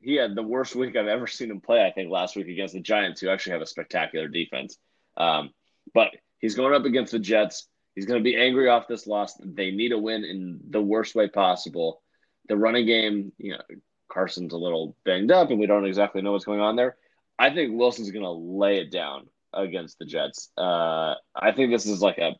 he 0.00 0.14
had 0.14 0.34
the 0.34 0.42
worst 0.42 0.74
week 0.74 0.96
I've 0.96 1.06
ever 1.06 1.26
seen 1.26 1.50
him 1.50 1.60
play. 1.60 1.84
I 1.84 1.92
think 1.92 2.10
last 2.10 2.36
week 2.36 2.48
against 2.48 2.74
the 2.74 2.80
Giants, 2.80 3.20
who 3.20 3.28
actually 3.28 3.52
have 3.52 3.62
a 3.62 3.66
spectacular 3.66 4.28
defense. 4.28 4.78
Um, 5.16 5.50
but 5.94 6.10
he's 6.38 6.54
going 6.54 6.74
up 6.74 6.84
against 6.84 7.12
the 7.12 7.18
Jets. 7.18 7.68
He's 7.94 8.06
going 8.06 8.20
to 8.20 8.24
be 8.24 8.36
angry 8.36 8.68
off 8.68 8.88
this 8.88 9.06
loss. 9.06 9.34
They 9.42 9.70
need 9.70 9.92
a 9.92 9.98
win 9.98 10.24
in 10.24 10.60
the 10.70 10.80
worst 10.80 11.14
way 11.14 11.28
possible. 11.28 12.02
The 12.48 12.56
running 12.56 12.86
game, 12.86 13.32
you 13.38 13.52
know, 13.52 13.60
Carson's 14.08 14.52
a 14.52 14.58
little 14.58 14.96
banged 15.04 15.32
up, 15.32 15.50
and 15.50 15.58
we 15.58 15.66
don't 15.66 15.84
exactly 15.84 16.22
know 16.22 16.32
what's 16.32 16.44
going 16.44 16.60
on 16.60 16.76
there. 16.76 16.96
I 17.38 17.50
think 17.50 17.76
Wilson's 17.76 18.10
going 18.10 18.24
to 18.24 18.30
lay 18.30 18.78
it 18.78 18.90
down 18.90 19.28
against 19.52 19.98
the 19.98 20.04
Jets. 20.04 20.50
Uh, 20.56 21.14
I 21.34 21.52
think 21.52 21.70
this 21.70 21.86
is 21.86 22.00
like 22.00 22.18
a, 22.18 22.36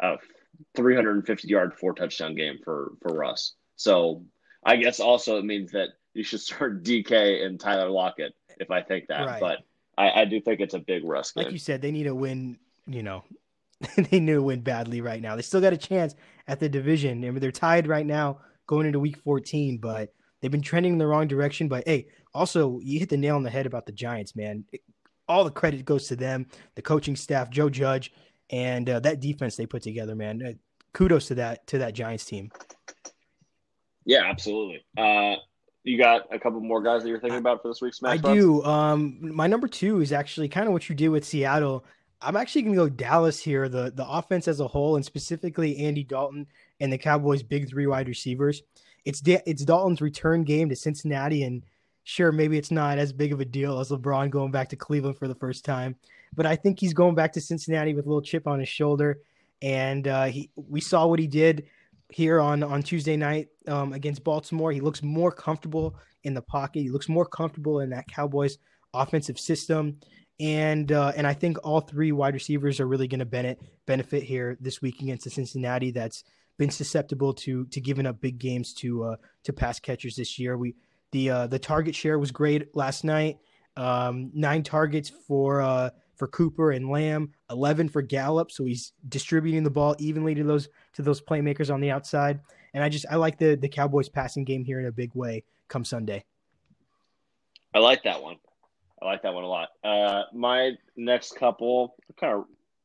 a 0.00 0.16
350 0.74 1.48
yard, 1.48 1.74
four 1.74 1.94
touchdown 1.94 2.34
game 2.34 2.58
for 2.64 2.92
for 3.00 3.14
Russ. 3.14 3.54
So 3.76 4.24
I 4.64 4.76
guess 4.76 5.00
also 5.00 5.38
it 5.38 5.44
means 5.44 5.72
that 5.72 5.90
you 6.16 6.24
should 6.24 6.40
start 6.40 6.82
DK 6.84 7.44
and 7.44 7.60
Tyler 7.60 7.90
Lockett 7.90 8.34
if 8.58 8.70
I 8.70 8.82
think 8.82 9.08
that. 9.08 9.26
Right. 9.26 9.40
But 9.40 9.58
I, 9.98 10.22
I, 10.22 10.24
do 10.24 10.40
think 10.40 10.60
it's 10.60 10.74
a 10.74 10.78
big 10.78 11.04
risk. 11.04 11.36
Like 11.36 11.52
you 11.52 11.58
said, 11.58 11.82
they 11.82 11.92
need 11.92 12.04
to 12.04 12.14
win. 12.14 12.58
You 12.86 13.02
know, 13.02 13.24
they 13.96 14.20
need 14.20 14.32
to 14.32 14.42
win 14.42 14.60
badly 14.60 15.00
right 15.00 15.20
now. 15.20 15.36
They 15.36 15.42
still 15.42 15.60
got 15.60 15.72
a 15.72 15.78
chance 15.78 16.14
at 16.48 16.60
the 16.60 16.68
division. 16.68 17.24
I 17.24 17.30
mean, 17.30 17.40
they're 17.40 17.52
tied 17.52 17.86
right 17.86 18.06
now 18.06 18.38
going 18.66 18.86
into 18.86 19.00
Week 19.00 19.16
14, 19.18 19.78
but 19.78 20.12
they've 20.40 20.50
been 20.50 20.62
trending 20.62 20.92
in 20.92 20.98
the 20.98 21.06
wrong 21.06 21.26
direction. 21.26 21.68
But 21.68 21.84
hey, 21.86 22.08
also 22.34 22.80
you 22.80 22.98
hit 22.98 23.08
the 23.08 23.16
nail 23.16 23.36
on 23.36 23.42
the 23.42 23.50
head 23.50 23.66
about 23.66 23.86
the 23.86 23.92
Giants, 23.92 24.36
man. 24.36 24.64
It, 24.72 24.82
all 25.28 25.42
the 25.42 25.50
credit 25.50 25.84
goes 25.84 26.06
to 26.08 26.16
them, 26.16 26.46
the 26.76 26.82
coaching 26.82 27.16
staff, 27.16 27.50
Joe 27.50 27.68
Judge, 27.68 28.12
and 28.50 28.88
uh, 28.88 29.00
that 29.00 29.18
defense 29.18 29.56
they 29.56 29.66
put 29.66 29.82
together, 29.82 30.14
man. 30.14 30.40
Uh, 30.40 30.52
kudos 30.92 31.26
to 31.28 31.34
that 31.34 31.66
to 31.66 31.78
that 31.78 31.94
Giants 31.94 32.24
team. 32.24 32.50
Yeah, 34.04 34.22
absolutely. 34.24 34.84
Uh, 34.96 35.36
you 35.86 35.98
got 35.98 36.26
a 36.32 36.38
couple 36.38 36.60
more 36.60 36.82
guys 36.82 37.02
that 37.02 37.08
you're 37.08 37.20
thinking 37.20 37.38
about 37.38 37.62
for 37.62 37.68
this 37.68 37.80
week's 37.80 38.02
match? 38.02 38.24
I 38.24 38.34
do. 38.34 38.62
Um, 38.64 39.18
my 39.20 39.46
number 39.46 39.68
two 39.68 40.00
is 40.00 40.12
actually 40.12 40.48
kind 40.48 40.66
of 40.66 40.72
what 40.72 40.88
you 40.88 40.94
did 40.94 41.08
with 41.08 41.24
Seattle. 41.24 41.84
I'm 42.20 42.36
actually 42.36 42.62
going 42.62 42.74
to 42.74 42.82
go 42.82 42.88
Dallas 42.88 43.40
here. 43.40 43.68
The 43.68 43.92
the 43.94 44.06
offense 44.06 44.48
as 44.48 44.60
a 44.60 44.66
whole, 44.66 44.96
and 44.96 45.04
specifically 45.04 45.78
Andy 45.78 46.02
Dalton 46.02 46.46
and 46.80 46.92
the 46.92 46.98
Cowboys' 46.98 47.42
big 47.42 47.68
three 47.68 47.86
wide 47.86 48.08
receivers. 48.08 48.62
It's 49.04 49.22
it's 49.24 49.64
Dalton's 49.64 50.00
return 50.00 50.42
game 50.42 50.68
to 50.70 50.76
Cincinnati, 50.76 51.44
and 51.44 51.62
sure, 52.02 52.32
maybe 52.32 52.58
it's 52.58 52.72
not 52.72 52.98
as 52.98 53.12
big 53.12 53.32
of 53.32 53.40
a 53.40 53.44
deal 53.44 53.78
as 53.78 53.90
LeBron 53.90 54.30
going 54.30 54.50
back 54.50 54.68
to 54.70 54.76
Cleveland 54.76 55.18
for 55.18 55.28
the 55.28 55.34
first 55.36 55.64
time, 55.64 55.94
but 56.34 56.46
I 56.46 56.56
think 56.56 56.80
he's 56.80 56.94
going 56.94 57.14
back 57.14 57.32
to 57.34 57.40
Cincinnati 57.40 57.94
with 57.94 58.06
a 58.06 58.08
little 58.08 58.22
chip 58.22 58.48
on 58.48 58.58
his 58.58 58.68
shoulder. 58.68 59.20
And 59.62 60.06
uh, 60.06 60.24
he, 60.24 60.50
we 60.54 60.80
saw 60.80 61.06
what 61.06 61.18
he 61.18 61.26
did 61.26 61.64
here 62.10 62.40
on 62.40 62.62
on 62.62 62.82
Tuesday 62.82 63.16
night 63.16 63.48
um, 63.66 63.92
against 63.92 64.24
Baltimore. 64.24 64.72
He 64.72 64.80
looks 64.80 65.02
more 65.02 65.32
comfortable 65.32 65.96
in 66.22 66.34
the 66.34 66.42
pocket. 66.42 66.80
He 66.80 66.90
looks 66.90 67.08
more 67.08 67.26
comfortable 67.26 67.80
in 67.80 67.90
that 67.90 68.08
Cowboys 68.08 68.58
offensive 68.94 69.38
system. 69.38 69.98
And 70.38 70.92
uh, 70.92 71.12
and 71.16 71.26
I 71.26 71.32
think 71.32 71.58
all 71.64 71.80
three 71.80 72.12
wide 72.12 72.34
receivers 72.34 72.78
are 72.80 72.86
really 72.86 73.08
going 73.08 73.20
to 73.20 73.26
benefit 73.26 73.60
benefit 73.86 74.22
here 74.22 74.56
this 74.60 74.82
week 74.82 75.00
against 75.00 75.24
the 75.24 75.30
Cincinnati 75.30 75.92
that's 75.92 76.24
been 76.58 76.70
susceptible 76.70 77.32
to 77.34 77.64
to 77.66 77.80
giving 77.80 78.06
up 78.06 78.20
big 78.20 78.38
games 78.38 78.74
to 78.74 79.04
uh, 79.04 79.16
to 79.44 79.52
pass 79.52 79.80
catchers 79.80 80.16
this 80.16 80.38
year. 80.38 80.58
We 80.58 80.74
the 81.12 81.30
uh, 81.30 81.46
the 81.46 81.58
target 81.58 81.94
share 81.94 82.18
was 82.18 82.32
great 82.32 82.74
last 82.76 83.02
night. 83.02 83.38
Um, 83.78 84.30
nine 84.34 84.62
targets 84.62 85.10
for 85.26 85.62
uh, 85.62 85.90
for 86.16 86.26
Cooper 86.28 86.72
and 86.72 86.88
Lamb, 86.88 87.32
eleven 87.50 87.88
for 87.88 88.02
Gallup. 88.02 88.50
So 88.50 88.64
he's 88.64 88.92
distributing 89.08 89.62
the 89.62 89.70
ball 89.70 89.94
evenly 89.98 90.34
to 90.34 90.44
those 90.44 90.68
to 90.94 91.02
those 91.02 91.20
playmakers 91.20 91.72
on 91.72 91.80
the 91.80 91.90
outside. 91.90 92.40
And 92.74 92.82
I 92.82 92.88
just 92.88 93.06
I 93.10 93.16
like 93.16 93.38
the 93.38 93.54
the 93.54 93.68
Cowboys 93.68 94.08
passing 94.08 94.44
game 94.44 94.64
here 94.64 94.80
in 94.80 94.86
a 94.86 94.92
big 94.92 95.14
way 95.14 95.44
come 95.68 95.84
Sunday. 95.84 96.24
I 97.74 97.78
like 97.78 98.02
that 98.04 98.22
one. 98.22 98.36
I 99.00 99.04
like 99.04 99.22
that 99.22 99.34
one 99.34 99.44
a 99.44 99.48
lot. 99.48 99.68
Uh, 99.84 100.22
my 100.32 100.72
next 100.96 101.36
couple 101.36 101.96
kind 102.18 102.32
of 102.32 102.44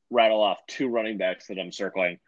rattle 0.10 0.42
off 0.42 0.60
two 0.68 0.90
running 0.90 1.18
backs 1.18 1.48
that 1.48 1.58
I'm 1.58 1.72
circling. 1.72 2.20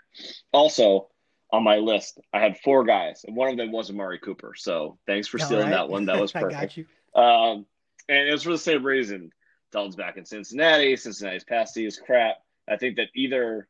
Also, 0.54 1.10
on 1.52 1.64
my 1.64 1.78
list, 1.78 2.20
I 2.34 2.40
had 2.40 2.58
four 2.58 2.84
guys, 2.84 3.26
and 3.28 3.36
one 3.36 3.50
of 3.50 3.58
them 3.58 3.72
was 3.72 3.90
Amari 3.90 4.20
Cooper. 4.20 4.54
So 4.56 4.98
thanks 5.06 5.28
for 5.28 5.38
stealing 5.38 5.66
right. 5.66 5.72
that 5.72 5.90
one. 5.90 6.06
That 6.06 6.20
was 6.20 6.32
perfect. 6.32 6.54
I 6.58 6.62
got 6.62 6.78
you. 6.78 6.86
Um, 7.14 7.66
and 8.10 8.28
it 8.28 8.32
was 8.32 8.44
for 8.44 8.52
the 8.52 8.58
same 8.58 8.84
reason. 8.84 9.32
Dalton's 9.74 9.96
back 9.96 10.18
in 10.18 10.26
Cincinnati. 10.26 10.96
Cincinnati's 10.96 11.44
past 11.44 11.78
is 11.78 12.00
crap. 12.00 12.38
I 12.70 12.78
think 12.78 12.96
that 12.96 13.10
either 13.16 13.68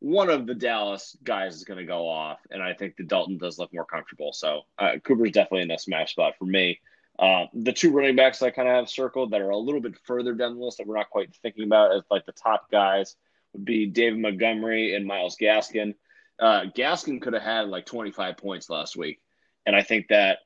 one 0.00 0.30
of 0.30 0.46
the 0.46 0.54
Dallas 0.54 1.16
guys 1.22 1.54
is 1.54 1.64
going 1.64 1.78
to 1.78 1.84
go 1.84 2.08
off, 2.08 2.40
and 2.50 2.62
I 2.62 2.74
think 2.74 2.96
the 2.96 3.04
Dalton 3.04 3.38
does 3.38 3.58
look 3.58 3.72
more 3.72 3.84
comfortable. 3.84 4.32
So 4.32 4.62
uh, 4.78 4.92
Cooper's 5.04 5.32
definitely 5.32 5.62
in 5.62 5.68
that 5.68 5.80
smash 5.80 6.12
spot 6.12 6.34
for 6.38 6.44
me. 6.44 6.80
Uh, 7.18 7.46
the 7.54 7.72
two 7.72 7.92
running 7.92 8.16
backs 8.16 8.42
I 8.42 8.50
kind 8.50 8.68
of 8.68 8.74
have 8.74 8.90
circled 8.90 9.30
that 9.30 9.40
are 9.40 9.50
a 9.50 9.56
little 9.56 9.80
bit 9.80 9.96
further 10.04 10.34
down 10.34 10.58
the 10.58 10.64
list 10.64 10.78
that 10.78 10.86
we're 10.86 10.96
not 10.96 11.10
quite 11.10 11.34
thinking 11.36 11.64
about 11.64 11.94
as 11.94 12.02
like 12.10 12.26
the 12.26 12.32
top 12.32 12.70
guys 12.70 13.16
would 13.52 13.64
be 13.64 13.86
David 13.86 14.18
Montgomery 14.18 14.94
and 14.94 15.06
Myles 15.06 15.36
Gaskin. 15.40 15.94
Uh, 16.38 16.64
Gaskin 16.76 17.22
could 17.22 17.32
have 17.32 17.42
had 17.42 17.68
like 17.68 17.86
25 17.86 18.36
points 18.36 18.68
last 18.68 18.96
week. 18.96 19.20
And 19.64 19.74
I 19.74 19.82
think 19.82 20.08
that 20.08 20.40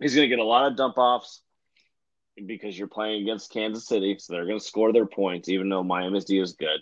he's 0.00 0.14
going 0.14 0.28
to 0.28 0.34
get 0.34 0.42
a 0.42 0.44
lot 0.44 0.70
of 0.70 0.76
dump 0.76 0.96
offs 0.96 1.42
because 2.46 2.78
you're 2.78 2.88
playing 2.88 3.22
against 3.22 3.52
Kansas 3.52 3.86
City. 3.86 4.16
So 4.18 4.32
they're 4.32 4.46
going 4.46 4.58
to 4.58 4.64
score 4.64 4.92
their 4.92 5.06
points, 5.06 5.48
even 5.48 5.68
though 5.68 5.82
Miami's 5.84 6.24
D 6.24 6.38
is 6.38 6.52
good. 6.52 6.80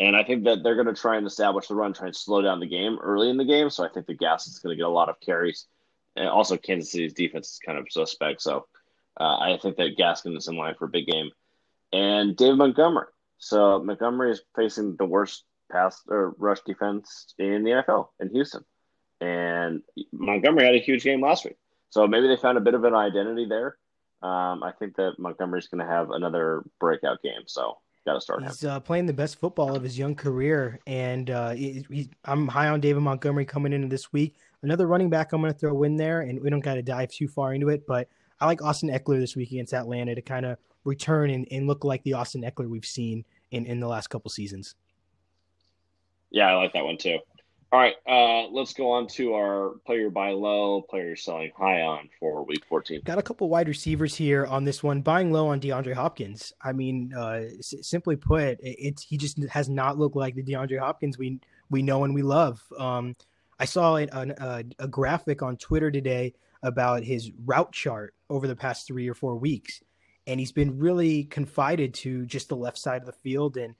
And 0.00 0.16
I 0.16 0.24
think 0.24 0.44
that 0.44 0.62
they're 0.62 0.74
going 0.74 0.92
to 0.92 1.00
try 1.00 1.16
and 1.16 1.26
establish 1.26 1.68
the 1.68 1.74
run, 1.74 1.92
try 1.92 2.06
and 2.06 2.16
slow 2.16 2.42
down 2.42 2.60
the 2.60 2.66
game 2.66 2.98
early 3.00 3.30
in 3.30 3.36
the 3.36 3.44
game. 3.44 3.70
So 3.70 3.84
I 3.84 3.88
think 3.88 4.06
the 4.06 4.14
Gas 4.14 4.46
is 4.46 4.58
going 4.58 4.76
to 4.76 4.76
get 4.76 4.86
a 4.86 4.88
lot 4.88 5.08
of 5.08 5.20
carries. 5.20 5.66
And 6.16 6.28
also, 6.28 6.56
Kansas 6.56 6.92
City's 6.92 7.12
defense 7.12 7.52
is 7.52 7.60
kind 7.64 7.78
of 7.78 7.86
suspect. 7.90 8.42
So 8.42 8.66
uh, 9.18 9.38
I 9.38 9.58
think 9.60 9.76
that 9.76 9.96
Gaskin 9.96 10.36
is 10.36 10.48
in 10.48 10.56
line 10.56 10.74
for 10.78 10.86
a 10.86 10.88
big 10.88 11.06
game. 11.06 11.30
And 11.92 12.36
Dave 12.36 12.56
Montgomery. 12.56 13.06
So 13.38 13.82
Montgomery 13.82 14.32
is 14.32 14.42
facing 14.56 14.96
the 14.96 15.04
worst 15.04 15.44
pass 15.70 16.00
or 16.08 16.34
rush 16.38 16.60
defense 16.66 17.34
in 17.38 17.64
the 17.64 17.70
NFL 17.70 18.08
in 18.20 18.30
Houston. 18.30 18.64
And 19.20 19.82
Montgomery 20.12 20.66
had 20.66 20.74
a 20.74 20.78
huge 20.78 21.04
game 21.04 21.20
last 21.20 21.44
week. 21.44 21.56
So 21.90 22.06
maybe 22.06 22.26
they 22.26 22.36
found 22.36 22.58
a 22.58 22.62
bit 22.62 22.74
of 22.74 22.84
an 22.84 22.94
identity 22.94 23.46
there. 23.46 23.76
Um, 24.24 24.62
I 24.62 24.72
think 24.78 24.96
that 24.96 25.18
Montgomery's 25.18 25.68
going 25.68 25.86
to 25.86 25.92
have 25.92 26.10
another 26.10 26.64
breakout 26.80 27.22
game. 27.22 27.42
So 27.46 27.78
got 28.06 28.14
to 28.14 28.20
start 28.20 28.40
he's, 28.40 28.48
him. 28.48 28.52
He's 28.52 28.64
uh, 28.64 28.80
playing 28.80 29.06
the 29.06 29.12
best 29.12 29.38
football 29.38 29.76
of 29.76 29.82
his 29.82 29.98
young 29.98 30.14
career. 30.14 30.80
And 30.86 31.30
uh, 31.30 31.50
he, 31.50 32.10
I'm 32.24 32.48
high 32.48 32.68
on 32.68 32.80
David 32.80 33.02
Montgomery 33.02 33.44
coming 33.44 33.72
into 33.72 33.88
this 33.88 34.12
week 34.12 34.36
another 34.64 34.86
running 34.86 35.10
back 35.10 35.32
I'm 35.32 35.42
going 35.42 35.52
to 35.52 35.58
throw 35.58 35.82
in 35.84 35.96
there, 35.96 36.22
and 36.22 36.40
we 36.40 36.50
don't 36.50 36.60
got 36.60 36.74
to 36.74 36.82
dive 36.82 37.10
too 37.10 37.28
far 37.28 37.54
into 37.54 37.68
it, 37.68 37.86
but 37.86 38.08
I 38.40 38.46
like 38.46 38.62
Austin 38.62 38.88
Ekeler 38.88 39.20
this 39.20 39.36
week 39.36 39.52
against 39.52 39.74
Atlanta 39.74 40.14
to 40.14 40.22
kind 40.22 40.44
of 40.44 40.58
return 40.84 41.30
and, 41.30 41.46
and 41.50 41.66
look 41.66 41.84
like 41.84 42.02
the 42.02 42.14
Austin 42.14 42.42
Ekeler 42.42 42.68
we've 42.68 42.84
seen 42.84 43.24
in, 43.52 43.66
in 43.66 43.78
the 43.78 43.86
last 43.86 44.08
couple 44.08 44.30
seasons. 44.30 44.74
Yeah, 46.30 46.50
I 46.50 46.54
like 46.54 46.72
that 46.72 46.84
one 46.84 46.96
too. 46.96 47.18
All 47.74 47.80
right, 47.80 47.96
uh, 48.06 48.46
let's 48.52 48.72
go 48.72 48.92
on 48.92 49.08
to 49.08 49.34
our 49.34 49.70
player 49.84 50.08
buy 50.08 50.30
low, 50.30 50.82
player 50.82 51.16
selling 51.16 51.50
high 51.58 51.80
on 51.80 52.08
for 52.20 52.44
week 52.44 52.64
14. 52.68 53.00
Got 53.04 53.18
a 53.18 53.22
couple 53.22 53.48
wide 53.48 53.66
receivers 53.66 54.14
here 54.14 54.46
on 54.46 54.62
this 54.62 54.84
one, 54.84 55.02
buying 55.02 55.32
low 55.32 55.48
on 55.48 55.58
DeAndre 55.60 55.92
Hopkins. 55.92 56.52
I 56.62 56.72
mean, 56.72 57.12
uh, 57.18 57.40
s- 57.58 57.74
simply 57.82 58.14
put, 58.14 58.58
it's 58.62 59.02
he 59.02 59.16
just 59.16 59.42
has 59.48 59.68
not 59.68 59.98
looked 59.98 60.14
like 60.14 60.36
the 60.36 60.42
DeAndre 60.44 60.78
Hopkins 60.78 61.18
we 61.18 61.40
we 61.68 61.82
know 61.82 62.04
and 62.04 62.14
we 62.14 62.22
love. 62.22 62.62
Um, 62.78 63.16
I 63.58 63.64
saw 63.64 63.96
an, 63.96 64.08
an, 64.12 64.34
a, 64.38 64.64
a 64.78 64.86
graphic 64.86 65.42
on 65.42 65.56
Twitter 65.56 65.90
today 65.90 66.32
about 66.62 67.02
his 67.02 67.32
route 67.44 67.72
chart 67.72 68.14
over 68.30 68.46
the 68.46 68.54
past 68.54 68.86
three 68.86 69.08
or 69.08 69.14
four 69.14 69.34
weeks, 69.34 69.82
and 70.28 70.38
he's 70.38 70.52
been 70.52 70.78
really 70.78 71.24
confided 71.24 71.92
to 71.94 72.24
just 72.24 72.50
the 72.50 72.56
left 72.56 72.78
side 72.78 73.02
of 73.02 73.06
the 73.06 73.12
field 73.12 73.56
and 73.56 73.74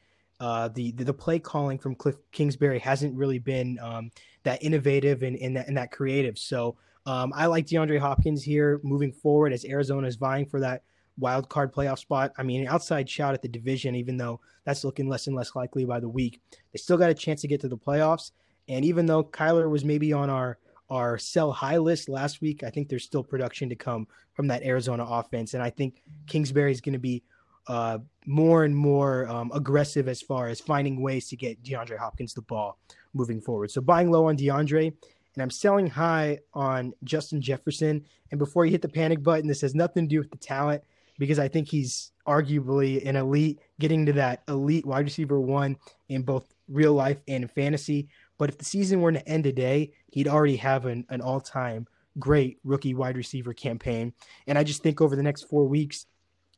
uh, 0.45 0.69
the, 0.69 0.91
the, 0.93 1.15
play 1.15 1.39
calling 1.39 1.79
from 1.79 1.95
Cliff 1.95 2.17
Kingsbury 2.31 2.79
hasn't 2.79 3.17
really 3.17 3.39
been 3.39 3.79
um, 3.81 4.11
that 4.43 4.63
innovative 4.63 5.23
and, 5.23 5.37
and, 5.37 5.57
that, 5.57 5.69
and 5.69 5.77
that 5.79 5.91
creative. 5.91 6.39
So 6.39 6.77
um, 7.07 7.33
I 7.35 7.47
like 7.47 7.67
DeAndre 7.67 7.99
Hopkins 7.99 8.43
here 8.43 8.79
moving 8.85 9.11
forward 9.11 9.55
as 9.55 9.65
Arizona 9.65 10.07
is 10.07 10.17
vying 10.17 10.45
for 10.45 10.61
that 10.61 10.83
wild 11.17 11.49
card 11.49 11.73
playoff 11.73 11.99
spot. 11.99 12.33
I 12.37 12.43
mean, 12.43 12.61
an 12.61 12.69
outside 12.69 13.09
shout 13.09 13.33
at 13.33 13.41
the 13.41 13.49
division, 13.49 13.95
even 13.95 14.19
though 14.19 14.39
that's 14.67 14.85
looking 14.85 15.09
less 15.09 15.29
and 15.29 15.35
less 15.35 15.55
likely 15.55 15.87
by 15.87 15.99
the 15.99 16.11
week. 16.11 16.43
They 16.75 16.77
still 16.77 16.99
got 16.99 17.09
a 17.09 17.15
chance 17.15 17.41
to 17.41 17.49
get 17.49 17.63
to 17.63 17.69
the 17.69 17.79
playoffs. 17.79 18.33
And 18.69 18.85
even 18.85 19.07
though 19.07 19.25
Kyler 19.25 19.71
was 19.71 19.83
maybe 19.83 20.13
on 20.13 20.29
our 20.29 20.59
our 20.91 21.17
sell 21.17 21.53
high 21.53 21.79
list 21.79 22.11
last 22.11 22.43
week, 22.43 22.63
I 22.63 22.69
think 22.69 22.91
there's 22.91 23.05
still 23.05 23.25
production 23.25 23.71
to 23.71 23.77
come 23.77 24.07
from 24.35 24.49
that 24.49 24.63
Arizona 24.63 25.05
offense. 25.05 25.55
And 25.55 25.63
I 25.63 25.71
think 25.71 26.03
Kingsbury 26.27 26.71
is 26.71 26.83
going 26.83 26.93
to 26.93 26.99
be 26.99 27.23
uh, 27.67 27.99
more 28.27 28.65
and 28.65 28.77
more 28.77 29.29
um, 29.29 29.51
aggressive 29.55 30.09
as 30.09 30.21
far 30.21 30.49
as 30.49 30.61
finding 30.61 31.01
ways 31.01 31.29
to 31.29 31.37
get 31.37 31.63
DeAndre 31.63 31.99
Hopkins 31.99 32.35
the 32.35 32.43
ball 32.43 32.79
moving 33.13 33.41
forward. 33.41 33.71
So 33.71 33.81
buying 33.81 34.11
low 34.11 34.27
on 34.27 34.37
DeAndre, 34.37 34.87
and 35.35 35.43
I'm 35.43 35.51
selling 35.51 35.87
high 35.87 36.39
on 36.53 36.95
Justin 37.05 37.41
Jefferson. 37.41 38.05
And 38.31 38.39
before 38.39 38.65
you 38.65 38.73
hit 38.73 38.83
the 38.83 38.89
panic 38.89 39.23
button, 39.23 39.49
this 39.49 39.63
has 39.63 39.75
nothing 39.75 40.05
to 40.05 40.09
do 40.09 40.19
with 40.21 40.31
the 40.31 40.37
talent 40.37 40.83
because 41.19 41.39
I 41.39 41.49
think 41.49 41.69
he's 41.69 42.13
arguably 42.27 43.07
an 43.07 43.17
elite, 43.17 43.61
getting 43.79 44.07
to 44.07 44.13
that 44.15 44.43
elite 44.49 44.87
wide 44.87 45.05
receiver 45.05 45.41
one 45.41 45.77
in 46.09 46.23
both 46.23 46.55
real 46.69 46.93
life 46.93 47.19
and 47.29 47.45
in 47.45 47.49
fantasy. 47.49 48.09
But 48.39 48.49
if 48.49 48.59
the 48.59 48.65
season 48.65 49.01
were 49.01 49.13
to 49.13 49.29
end 49.29 49.45
today, 49.45 49.93
he'd 50.11 50.29
already 50.29 50.57
have 50.57 50.87
an, 50.87 51.05
an 51.11 51.21
all 51.21 51.41
time 51.41 51.87
great 52.19 52.59
rookie 52.65 52.95
wide 52.95 53.17
receiver 53.17 53.53
campaign. 53.53 54.13
And 54.47 54.57
I 54.57 54.65
just 54.65 54.83
think 54.83 55.01
over 55.01 55.17
the 55.17 55.23
next 55.23 55.43
four 55.45 55.67
weeks, 55.67 56.07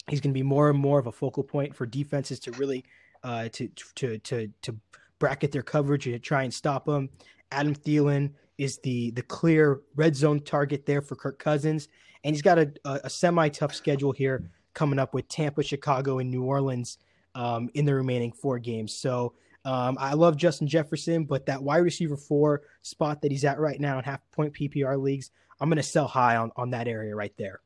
he's 0.09 0.21
going 0.21 0.33
to 0.33 0.39
be 0.39 0.43
more 0.43 0.71
and 0.71 0.79
more 0.79 0.99
of 0.99 1.07
a 1.07 1.13
focal 1.13 1.43
point 1.43 1.75
for 1.75 1.87
defenses 1.87 2.39
to 2.41 2.53
really 2.53 2.85
uh, 3.25 3.49
to 3.51 3.69
to 3.97 4.19
to 4.19 4.49
to 4.63 4.77
bracket 5.19 5.53
their 5.53 5.63
coverage 5.63 6.07
and 6.07 6.15
to 6.15 6.19
try 6.19 6.43
and 6.43 6.53
stop 6.53 6.85
them. 6.85 7.09
Adam 7.53 7.75
Thielen 7.75 8.33
is 8.59 8.79
the 8.79 9.11
the 9.13 9.23
clear 9.23 9.81
red 9.95 10.15
zone 10.17 10.41
target 10.41 10.87
there 10.87 11.03
for 11.03 11.17
Kirk 11.17 11.39
Cousins, 11.39 11.89
and 12.25 12.35
he's 12.35 12.43
got 12.43 12.59
a, 12.59 12.73
a, 12.85 13.01
a 13.05 13.11
semi 13.11 13.49
tough 13.49 13.75
schedule 13.75 14.13
here 14.13 14.51
coming 14.75 14.99
up 14.99 15.15
with 15.15 15.29
Tampa, 15.29 15.63
Chicago, 15.63 16.19
and 16.19 16.31
New 16.31 16.45
Orleans 16.45 16.99
um, 17.35 17.71
in 17.75 17.85
the 17.85 17.95
remaining 17.95 18.33
four 18.33 18.59
games. 18.59 18.95
So. 18.95 19.35
Um, 19.65 19.99
I 19.99 20.15
love 20.15 20.37
Justin 20.37 20.69
Jefferson, 20.69 21.25
but 21.25 21.47
that 21.47 21.61
wide 21.61 21.79
receiver 21.79 22.17
four 22.17 22.63
spot 22.83 23.21
that 23.23 23.33
he's 23.33 23.45
at 23.45 23.59
right 23.59 23.81
now 23.81 23.99
in 23.99 24.05
half 24.05 24.21
point 24.31 24.55
PPR 24.55 24.97
leagues, 24.97 25.33
I'm 25.59 25.69
going 25.69 25.77
to 25.79 25.83
sell 25.83 26.07
high 26.07 26.37
on, 26.37 26.53
on 26.55 26.71
that 26.71 26.87
area 26.87 27.17
right 27.17 27.37
there. 27.37 27.63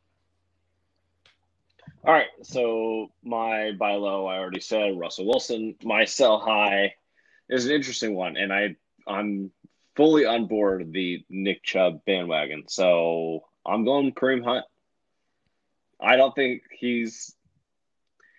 All 2.03 2.15
right, 2.15 2.29
so 2.43 3.09
my 3.23 3.73
buy 3.73 3.93
low, 3.93 4.27
I 4.27 4.39
already 4.39 4.61
said 4.61 4.99
Russell 4.99 5.27
Wilson. 5.27 5.77
My 5.85 6.07
sell 6.07 6.39
high 6.39 6.95
is 7.51 7.67
an 7.67 7.73
interesting 7.73 8.15
one, 8.15 8.39
and 8.39 8.51
I 8.53 8.77
I'm 9.07 9.51
fully 9.97 10.25
on 10.25 10.47
board 10.47 10.93
the 10.93 11.23
Nick 11.29 11.63
Chubb 11.63 12.01
bandwagon. 12.07 12.65
So 12.69 13.45
I'm 13.67 13.85
going 13.85 14.13
Kareem 14.13 14.43
Hunt. 14.43 14.65
I 16.01 16.17
don't 16.17 16.35
think 16.35 16.63
he's 16.71 17.37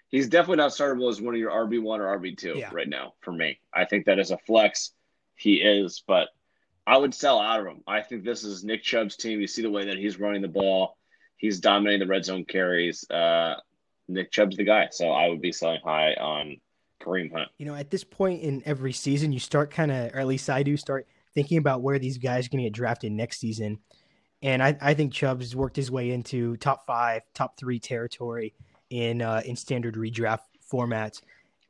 he's 0.07 0.27
definitely 0.27 0.57
not 0.57 0.71
startable 0.71 1.09
as 1.11 1.21
one 1.21 1.35
of 1.35 1.39
your 1.39 1.51
RB 1.51 1.79
one 1.83 2.01
or 2.01 2.17
RB 2.17 2.35
two 2.35 2.55
yeah. 2.57 2.71
right 2.73 2.89
now 2.89 3.13
for 3.21 3.31
me. 3.31 3.59
I 3.71 3.85
think 3.85 4.05
that 4.05 4.17
is 4.17 4.31
a 4.31 4.39
flex. 4.39 4.91
He 5.35 5.55
is, 5.55 6.03
but 6.07 6.29
I 6.87 6.97
would 6.97 7.13
sell 7.13 7.39
out 7.39 7.59
of 7.59 7.67
him. 7.67 7.83
I 7.85 8.01
think 8.01 8.23
this 8.23 8.43
is 8.43 8.63
Nick 8.63 8.81
Chubb's 8.81 9.15
team. 9.15 9.39
You 9.39 9.45
see 9.45 9.61
the 9.61 9.69
way 9.69 9.85
that 9.85 9.97
he's 9.97 10.19
running 10.19 10.41
the 10.41 10.47
ball 10.47 10.97
he's 11.41 11.59
dominating 11.59 11.99
the 11.99 12.05
red 12.05 12.23
zone 12.23 12.45
carries. 12.45 13.09
Uh, 13.09 13.55
Nick 14.07 14.31
Chubb's 14.31 14.55
the 14.55 14.63
guy, 14.63 14.87
so 14.91 15.09
I 15.09 15.27
would 15.27 15.41
be 15.41 15.51
selling 15.51 15.81
high 15.83 16.13
on 16.13 16.57
Kareem 17.01 17.31
Hunt. 17.33 17.49
You 17.57 17.65
know, 17.65 17.75
at 17.75 17.89
this 17.89 18.03
point 18.03 18.41
in 18.43 18.61
every 18.65 18.93
season, 18.93 19.33
you 19.33 19.39
start 19.39 19.71
kind 19.71 19.91
of, 19.91 20.13
or 20.13 20.19
at 20.19 20.27
least 20.27 20.49
I 20.49 20.63
do, 20.63 20.77
start 20.77 21.07
thinking 21.33 21.57
about 21.57 21.81
where 21.81 21.97
these 21.97 22.17
guys 22.17 22.45
are 22.45 22.49
going 22.49 22.63
to 22.63 22.69
get 22.69 22.73
drafted 22.73 23.11
next 23.11 23.39
season. 23.39 23.79
And 24.43 24.61
I, 24.61 24.77
I 24.81 24.93
think 24.93 25.13
Chubb's 25.13 25.55
worked 25.55 25.75
his 25.75 25.91
way 25.91 26.11
into 26.11 26.57
top 26.57 26.85
five, 26.85 27.23
top 27.33 27.57
three 27.57 27.79
territory 27.79 28.53
in 28.89 29.21
uh, 29.21 29.41
in 29.45 29.55
standard 29.55 29.95
redraft 29.95 30.39
formats. 30.71 31.21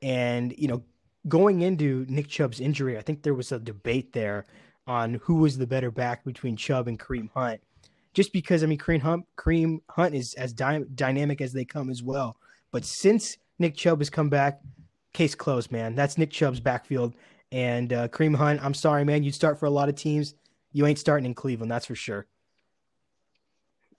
And 0.01 0.53
you 0.57 0.67
know, 0.67 0.83
going 1.27 1.61
into 1.61 2.05
Nick 2.09 2.27
Chubb's 2.27 2.59
injury, 2.59 2.97
I 2.97 3.01
think 3.01 3.23
there 3.23 3.33
was 3.33 3.51
a 3.51 3.59
debate 3.59 4.13
there 4.13 4.47
on 4.87 5.15
who 5.15 5.35
was 5.35 5.57
the 5.57 5.67
better 5.67 5.91
back 5.91 6.23
between 6.23 6.55
Chubb 6.55 6.87
and 6.87 6.99
Kareem 6.99 7.29
Hunt 7.33 7.61
just 8.13 8.33
because 8.33 8.63
I 8.63 8.67
mean 8.67 8.77
Kareem 8.77 9.01
Hunt, 9.01 9.25
Kareem 9.37 9.79
Hunt 9.89 10.15
is 10.15 10.33
as 10.35 10.53
dy- 10.53 10.85
dynamic 10.95 11.41
as 11.41 11.53
they 11.53 11.65
come 11.65 11.89
as 11.89 12.03
well. 12.03 12.37
But 12.71 12.85
since 12.85 13.37
Nick 13.59 13.75
Chubb 13.75 13.99
has 13.99 14.09
come 14.09 14.29
back, 14.29 14.61
case 15.13 15.35
closed, 15.35 15.71
man. 15.71 15.95
That's 15.95 16.17
Nick 16.17 16.31
Chubb's 16.31 16.59
backfield. 16.59 17.13
And 17.51 17.91
uh, 17.91 18.07
Kareem 18.07 18.35
Hunt, 18.35 18.63
I'm 18.63 18.73
sorry, 18.73 19.03
man. 19.03 19.23
You 19.23 19.31
start 19.31 19.59
for 19.59 19.65
a 19.65 19.69
lot 19.69 19.89
of 19.89 19.95
teams. 19.95 20.35
You 20.71 20.85
ain't 20.85 20.99
starting 20.99 21.25
in 21.25 21.33
Cleveland, 21.33 21.71
that's 21.71 21.85
for 21.85 21.95
sure. 21.95 22.27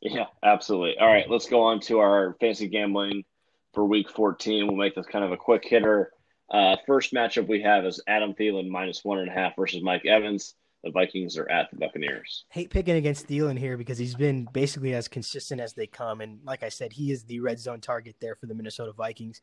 Yeah, 0.00 0.26
absolutely. 0.42 0.98
All 0.98 1.06
right, 1.06 1.28
let's 1.30 1.48
go 1.48 1.62
on 1.62 1.80
to 1.80 2.00
our 2.00 2.34
fantasy 2.40 2.66
gambling 2.66 3.24
for 3.72 3.84
Week 3.84 4.10
14. 4.10 4.66
We'll 4.66 4.76
make 4.76 4.94
this 4.94 5.06
kind 5.06 5.24
of 5.24 5.32
a 5.32 5.36
quick 5.36 5.64
hitter. 5.64 6.12
Uh, 6.50 6.76
first 6.86 7.12
matchup 7.12 7.46
we 7.46 7.62
have 7.62 7.84
is 7.84 8.02
Adam 8.06 8.34
Thielen 8.34 8.68
minus 8.68 9.04
one 9.04 9.18
and 9.18 9.28
a 9.28 9.32
half 9.32 9.54
versus 9.56 9.82
Mike 9.82 10.04
Evans 10.04 10.54
the 10.82 10.90
Vikings 10.90 11.38
are 11.38 11.48
at 11.50 11.70
the 11.70 11.76
Buccaneers. 11.76 12.44
Hate 12.48 12.70
picking 12.70 12.96
against 12.96 13.28
Thielen 13.28 13.58
here 13.58 13.76
because 13.76 13.98
he's 13.98 14.14
been 14.14 14.48
basically 14.52 14.94
as 14.94 15.08
consistent 15.08 15.60
as 15.60 15.74
they 15.74 15.86
come. 15.86 16.20
And 16.20 16.40
like 16.44 16.62
I 16.62 16.68
said, 16.68 16.92
he 16.92 17.12
is 17.12 17.24
the 17.24 17.40
red 17.40 17.58
zone 17.58 17.80
target 17.80 18.16
there 18.20 18.34
for 18.34 18.46
the 18.46 18.54
Minnesota 18.54 18.92
Vikings. 18.92 19.42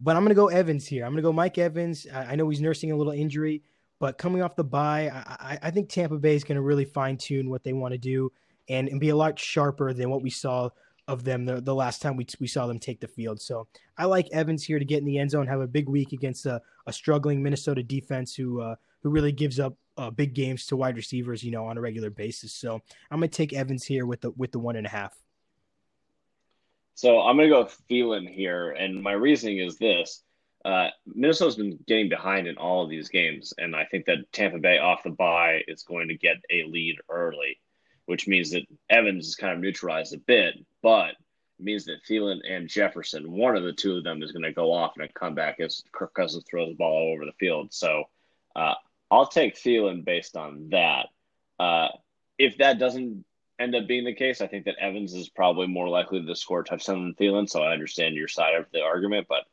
But 0.00 0.16
I'm 0.16 0.22
going 0.22 0.30
to 0.30 0.34
go 0.34 0.48
Evans 0.48 0.86
here. 0.86 1.04
I'm 1.04 1.12
going 1.12 1.22
to 1.22 1.28
go 1.28 1.32
Mike 1.32 1.58
Evans. 1.58 2.06
I, 2.12 2.34
know 2.34 2.48
he's 2.48 2.62
nursing 2.62 2.90
a 2.90 2.96
little 2.96 3.12
injury, 3.12 3.62
but 3.98 4.16
coming 4.16 4.42
off 4.42 4.56
the 4.56 4.64
bye, 4.64 5.10
I, 5.12 5.58
I 5.62 5.70
think 5.70 5.90
Tampa 5.90 6.16
Bay 6.16 6.34
is 6.34 6.44
going 6.44 6.56
to 6.56 6.62
really 6.62 6.86
fine 6.86 7.18
tune 7.18 7.50
what 7.50 7.62
they 7.62 7.74
want 7.74 7.92
to 7.92 7.98
do 7.98 8.32
and, 8.70 8.88
and 8.88 8.98
be 8.98 9.10
a 9.10 9.16
lot 9.16 9.38
sharper 9.38 9.92
than 9.92 10.08
what 10.08 10.22
we 10.22 10.30
saw 10.30 10.70
of 11.06 11.24
them 11.24 11.44
the, 11.44 11.60
the 11.60 11.74
last 11.74 12.00
time 12.00 12.16
we, 12.16 12.26
we 12.38 12.46
saw 12.46 12.66
them 12.66 12.78
take 12.78 13.00
the 13.00 13.08
field. 13.08 13.42
So 13.42 13.66
I 13.98 14.06
like 14.06 14.28
Evans 14.32 14.64
here 14.64 14.78
to 14.78 14.84
get 14.84 15.00
in 15.00 15.04
the 15.04 15.18
end 15.18 15.32
zone, 15.32 15.46
have 15.48 15.60
a 15.60 15.66
big 15.66 15.88
week 15.88 16.12
against 16.12 16.46
a, 16.46 16.62
a 16.86 16.92
struggling 16.92 17.42
Minnesota 17.42 17.82
defense 17.82 18.34
who 18.34 18.62
uh, 18.62 18.76
who 19.02 19.10
really 19.10 19.32
gives 19.32 19.58
up 19.58 19.74
uh, 19.96 20.10
big 20.10 20.34
games 20.34 20.66
to 20.66 20.76
wide 20.76 20.96
receivers, 20.96 21.42
you 21.42 21.50
know, 21.50 21.66
on 21.66 21.76
a 21.76 21.80
regular 21.80 22.10
basis. 22.10 22.52
So 22.54 22.80
I'm 23.10 23.18
gonna 23.18 23.28
take 23.28 23.52
Evans 23.52 23.84
here 23.84 24.06
with 24.06 24.20
the 24.20 24.30
with 24.32 24.52
the 24.52 24.58
one 24.58 24.76
and 24.76 24.86
a 24.86 24.90
half. 24.90 25.14
So 26.94 27.20
I'm 27.20 27.36
gonna 27.36 27.48
go 27.48 27.68
Thielen 27.90 28.28
here, 28.28 28.70
and 28.70 29.02
my 29.02 29.12
reasoning 29.12 29.58
is 29.58 29.76
this: 29.78 30.22
uh, 30.64 30.88
Minnesota's 31.06 31.56
been 31.56 31.78
getting 31.86 32.08
behind 32.08 32.46
in 32.46 32.56
all 32.56 32.84
of 32.84 32.90
these 32.90 33.08
games, 33.08 33.54
and 33.58 33.74
I 33.74 33.84
think 33.84 34.06
that 34.06 34.30
Tampa 34.32 34.58
Bay 34.58 34.78
off 34.78 35.02
the 35.02 35.10
bye 35.10 35.62
is 35.66 35.82
going 35.82 36.08
to 36.08 36.16
get 36.16 36.36
a 36.50 36.64
lead 36.64 36.96
early, 37.08 37.58
which 38.06 38.28
means 38.28 38.50
that 38.50 38.66
Evans 38.90 39.28
is 39.28 39.36
kind 39.36 39.54
of 39.54 39.60
neutralized 39.60 40.14
a 40.14 40.18
bit, 40.18 40.54
but 40.82 41.14
means 41.58 41.84
that 41.84 42.04
Thielen 42.08 42.40
and 42.48 42.68
Jefferson, 42.68 43.30
one 43.30 43.56
of 43.56 43.62
the 43.62 43.72
two 43.72 43.96
of 43.96 44.04
them, 44.04 44.22
is 44.22 44.32
going 44.32 44.42
to 44.42 44.52
go 44.52 44.72
off 44.72 44.96
in 44.96 45.02
a 45.02 45.08
comeback 45.08 45.60
as 45.60 45.82
Kirk 45.92 46.14
Cousins 46.14 46.44
throws 46.48 46.68
the 46.68 46.74
ball 46.74 46.92
all 46.92 47.14
over 47.14 47.24
the 47.24 47.32
field. 47.32 47.72
So 47.72 48.04
uh, 48.56 48.74
I'll 49.10 49.26
take 49.26 49.56
Thielen 49.56 50.04
based 50.04 50.36
on 50.36 50.68
that. 50.70 51.06
Uh, 51.58 51.88
if 52.38 52.58
that 52.58 52.78
doesn't 52.78 53.24
end 53.58 53.74
up 53.74 53.86
being 53.86 54.04
the 54.04 54.14
case, 54.14 54.40
I 54.40 54.46
think 54.46 54.64
that 54.64 54.76
Evans 54.80 55.14
is 55.14 55.28
probably 55.28 55.66
more 55.66 55.88
likely 55.88 56.24
to 56.24 56.36
score 56.36 56.60
a 56.60 56.64
touchdown 56.64 57.02
than 57.02 57.14
Thielen. 57.14 57.48
So 57.48 57.62
I 57.62 57.72
understand 57.72 58.14
your 58.14 58.28
side 58.28 58.54
of 58.54 58.66
the 58.72 58.82
argument, 58.82 59.26
but 59.28 59.44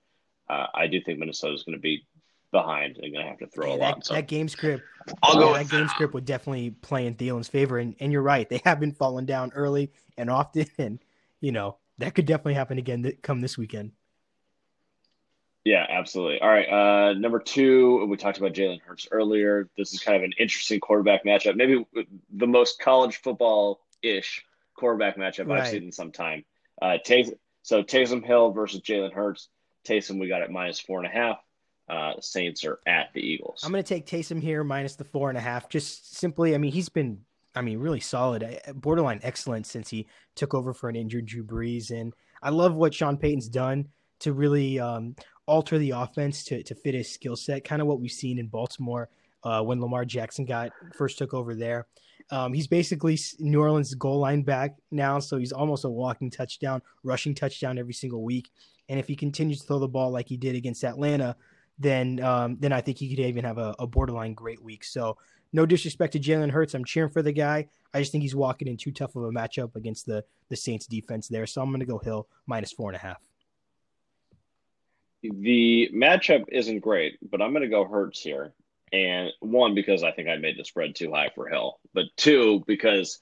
uh, 0.49 0.67
I 0.73 0.87
do 0.87 1.01
think 1.01 1.19
Minnesota 1.19 1.53
is 1.53 1.63
going 1.63 1.77
to 1.77 1.81
be 1.81 2.05
behind 2.51 2.97
and 2.97 3.13
going 3.13 3.25
to 3.25 3.29
have 3.29 3.39
to 3.39 3.47
throw 3.47 3.67
yeah, 3.67 3.73
a 3.73 3.79
that, 3.79 3.95
lot. 3.95 4.05
So. 4.05 4.13
That 4.13 4.27
game 4.27 4.47
script, 4.47 4.83
I'll 5.23 5.35
go 5.35 5.53
that 5.53 5.69
game 5.69 5.87
script 5.89 6.13
would 6.13 6.25
definitely 6.25 6.71
play 6.71 7.07
in 7.07 7.15
Thielen's 7.15 7.49
favor. 7.49 7.77
And, 7.77 7.95
and 7.99 8.11
you're 8.11 8.21
right, 8.21 8.47
they 8.47 8.61
have 8.63 8.79
been 8.79 8.93
falling 8.93 9.25
down 9.25 9.51
early 9.53 9.91
and 10.17 10.29
often, 10.29 10.67
and 10.77 10.99
you 11.41 11.51
know 11.51 11.77
that 11.97 12.15
could 12.15 12.25
definitely 12.25 12.53
happen 12.53 12.77
again 12.77 13.03
th- 13.03 13.21
come 13.21 13.41
this 13.41 13.57
weekend. 13.57 13.91
Yeah, 15.67 15.85
absolutely. 15.89 16.39
All 16.39 16.47
right. 16.47 16.69
Uh, 16.69 17.13
number 17.19 17.39
two, 17.39 18.05
we 18.05 18.15
talked 18.15 18.37
about 18.37 18.53
Jalen 18.53 18.79
Hurts 18.79 19.05
earlier. 19.11 19.69
This 19.77 19.93
is 19.93 19.99
kind 19.99 20.15
of 20.15 20.23
an 20.23 20.31
interesting 20.39 20.79
quarterback 20.79 21.25
matchup. 21.25 21.57
Maybe 21.57 21.85
the 22.33 22.47
most 22.47 22.79
college 22.79 23.17
football 23.17 23.81
ish 24.01 24.45
quarterback 24.77 25.17
matchup 25.17 25.47
right. 25.47 25.63
I've 25.63 25.67
seen 25.67 25.83
in 25.83 25.91
some 25.91 26.13
time. 26.13 26.45
Uh, 26.81 26.99
Tays- 27.03 27.33
so 27.63 27.83
Taysom 27.83 28.23
Hill 28.23 28.51
versus 28.51 28.79
Jalen 28.79 29.11
Hurts. 29.11 29.49
Taysom, 29.85 30.21
we 30.21 30.29
got 30.29 30.41
at 30.41 30.51
minus 30.51 30.79
four 30.79 30.99
and 30.99 31.07
a 31.07 31.09
half. 31.09 31.37
Uh, 31.89 32.13
Saints 32.21 32.63
are 32.63 32.79
at 32.87 33.09
the 33.13 33.19
Eagles. 33.19 33.63
I'm 33.65 33.71
going 33.73 33.83
to 33.83 33.87
take 33.87 34.05
Taysom 34.05 34.41
here 34.41 34.63
minus 34.63 34.95
the 34.95 35.03
four 35.03 35.27
and 35.27 35.37
a 35.37 35.41
half. 35.41 35.67
Just 35.67 36.15
simply, 36.15 36.55
I 36.55 36.59
mean, 36.59 36.71
he's 36.71 36.87
been, 36.87 37.19
I 37.55 37.61
mean, 37.61 37.79
really 37.79 37.99
solid, 37.99 38.41
uh, 38.41 38.71
borderline 38.71 39.19
excellent 39.21 39.65
since 39.65 39.89
he 39.89 40.07
took 40.33 40.53
over 40.53 40.73
for 40.73 40.87
an 40.87 40.95
injured 40.95 41.25
Drew 41.25 41.43
Brees. 41.43 41.91
And 41.91 42.13
I 42.41 42.51
love 42.51 42.73
what 42.73 42.93
Sean 42.93 43.17
Payton's 43.17 43.49
done 43.49 43.89
to 44.19 44.33
really 44.33 44.79
um, 44.79 45.15
alter 45.47 45.77
the 45.77 45.91
offense 45.91 46.43
to, 46.45 46.61
to 46.63 46.75
fit 46.75 46.93
his 46.93 47.11
skill 47.11 47.35
set, 47.35 47.63
kind 47.63 47.81
of 47.81 47.87
what 47.87 47.99
we've 47.99 48.11
seen 48.11 48.37
in 48.37 48.47
Baltimore 48.47 49.09
uh, 49.43 49.61
when 49.63 49.81
Lamar 49.81 50.05
Jackson 50.05 50.45
got 50.45 50.71
first 50.93 51.17
took 51.17 51.33
over 51.33 51.55
there. 51.55 51.87
Um, 52.29 52.53
he's 52.53 52.67
basically 52.67 53.17
New 53.39 53.61
Orleans 53.61 53.93
goal 53.95 54.19
line 54.19 54.43
back 54.43 54.75
now, 54.91 55.19
so 55.19 55.37
he's 55.37 55.53
almost 55.53 55.85
a 55.85 55.89
walking 55.89 56.29
touchdown, 56.29 56.81
rushing 57.03 57.33
touchdown 57.33 57.77
every 57.77 57.93
single 57.93 58.23
week. 58.23 58.51
And 58.89 58.99
if 58.99 59.07
he 59.07 59.15
continues 59.15 59.61
to 59.61 59.67
throw 59.67 59.79
the 59.79 59.87
ball 59.87 60.11
like 60.11 60.27
he 60.27 60.37
did 60.37 60.55
against 60.55 60.83
Atlanta, 60.83 61.35
then 61.79 62.19
um, 62.21 62.57
then 62.59 62.73
I 62.73 62.81
think 62.81 62.97
he 62.97 63.09
could 63.09 63.23
even 63.23 63.45
have 63.45 63.57
a, 63.57 63.75
a 63.79 63.87
borderline 63.87 64.33
great 64.33 64.61
week. 64.61 64.83
So 64.83 65.17
no 65.53 65.65
disrespect 65.65 66.13
to 66.13 66.19
Jalen 66.19 66.51
Hurts, 66.51 66.73
I'm 66.73 66.83
cheering 66.83 67.11
for 67.11 67.21
the 67.21 67.31
guy. 67.31 67.67
I 67.93 67.99
just 67.99 68.11
think 68.11 68.23
he's 68.23 68.35
walking 68.35 68.67
in 68.67 68.75
too 68.75 68.91
tough 68.91 69.15
of 69.15 69.23
a 69.23 69.31
matchup 69.31 69.75
against 69.75 70.05
the 70.05 70.25
the 70.49 70.55
Saints 70.57 70.87
defense 70.87 71.29
there. 71.29 71.45
So 71.45 71.61
I'm 71.61 71.69
going 71.69 71.79
to 71.79 71.85
go 71.85 71.99
Hill 71.99 72.27
minus 72.45 72.73
four 72.73 72.89
and 72.89 72.97
a 72.97 72.99
half. 72.99 73.26
The 75.33 75.89
matchup 75.93 76.45
isn't 76.49 76.79
great, 76.79 77.17
but 77.29 77.41
I'm 77.41 77.51
going 77.51 77.63
to 77.63 77.69
go 77.69 77.85
Hurts 77.85 78.21
here. 78.21 78.53
And 78.93 79.31
one, 79.41 79.75
because 79.75 80.03
I 80.03 80.11
think 80.11 80.29
I 80.29 80.37
made 80.37 80.57
the 80.57 80.63
spread 80.63 80.95
too 80.95 81.11
high 81.11 81.29
for 81.35 81.49
Hill, 81.49 81.79
but 81.93 82.05
two, 82.15 82.63
because 82.67 83.19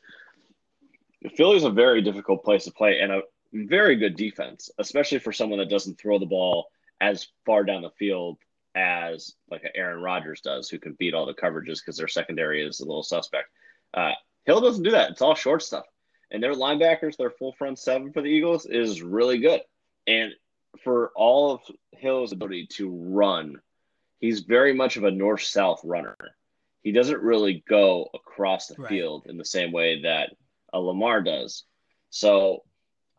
Philly's 1.35 1.63
a 1.63 1.71
very 1.71 2.01
difficult 2.01 2.43
place 2.43 2.65
to 2.65 2.71
play 2.71 2.99
and 2.99 3.11
a 3.11 3.21
very 3.53 3.95
good 3.95 4.15
defense, 4.15 4.69
especially 4.77 5.19
for 5.19 5.31
someone 5.31 5.59
that 5.59 5.69
doesn't 5.69 5.99
throw 5.99 6.19
the 6.19 6.25
ball 6.25 6.67
as 7.01 7.27
far 7.45 7.63
down 7.63 7.81
the 7.81 7.89
field 7.91 8.37
as 8.75 9.33
like 9.49 9.63
Aaron 9.73 10.01
Rodgers 10.01 10.41
does, 10.41 10.69
who 10.69 10.77
can 10.77 10.93
beat 10.99 11.13
all 11.13 11.25
the 11.25 11.33
coverages 11.33 11.79
because 11.79 11.97
their 11.97 12.07
secondary 12.07 12.63
is 12.63 12.79
a 12.79 12.85
little 12.85 13.03
suspect. 13.03 13.49
Uh, 13.93 14.11
Hill 14.43 14.61
doesn't 14.61 14.83
do 14.83 14.91
that. 14.91 15.11
It's 15.11 15.21
all 15.21 15.35
short 15.35 15.63
stuff. 15.63 15.85
And 16.31 16.43
their 16.43 16.53
linebackers, 16.53 17.17
their 17.17 17.29
full 17.31 17.53
front 17.53 17.79
seven 17.79 18.11
for 18.11 18.21
the 18.21 18.27
Eagles 18.27 18.65
is 18.65 19.01
really 19.01 19.39
good. 19.39 19.61
And 20.05 20.33
for 20.83 21.11
all 21.15 21.53
of 21.53 21.61
Hill's 21.91 22.31
ability 22.31 22.67
to 22.73 22.89
run, 22.89 23.59
he's 24.19 24.41
very 24.41 24.73
much 24.73 24.97
of 24.97 25.03
a 25.03 25.11
north 25.11 25.43
south 25.43 25.81
runner. 25.83 26.17
He 26.81 26.91
doesn't 26.91 27.21
really 27.21 27.63
go 27.67 28.09
across 28.13 28.67
the 28.67 28.75
right. 28.77 28.89
field 28.89 29.25
in 29.27 29.37
the 29.37 29.45
same 29.45 29.71
way 29.71 30.03
that 30.03 30.31
a 30.71 30.79
Lamar 30.79 31.21
does. 31.21 31.63
So 32.09 32.63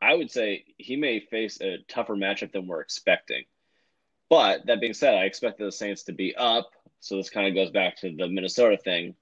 I 0.00 0.14
would 0.14 0.30
say 0.30 0.64
he 0.78 0.96
may 0.96 1.20
face 1.20 1.60
a 1.60 1.78
tougher 1.88 2.16
matchup 2.16 2.52
than 2.52 2.66
we're 2.66 2.80
expecting. 2.80 3.44
But 4.28 4.66
that 4.66 4.80
being 4.80 4.94
said, 4.94 5.14
I 5.14 5.24
expect 5.24 5.58
the 5.58 5.72
Saints 5.72 6.04
to 6.04 6.12
be 6.12 6.34
up. 6.36 6.70
So 7.00 7.16
this 7.16 7.30
kind 7.30 7.46
of 7.46 7.54
goes 7.54 7.70
back 7.70 7.96
to 7.98 8.14
the 8.14 8.28
Minnesota 8.28 8.76
thing. 8.76 9.14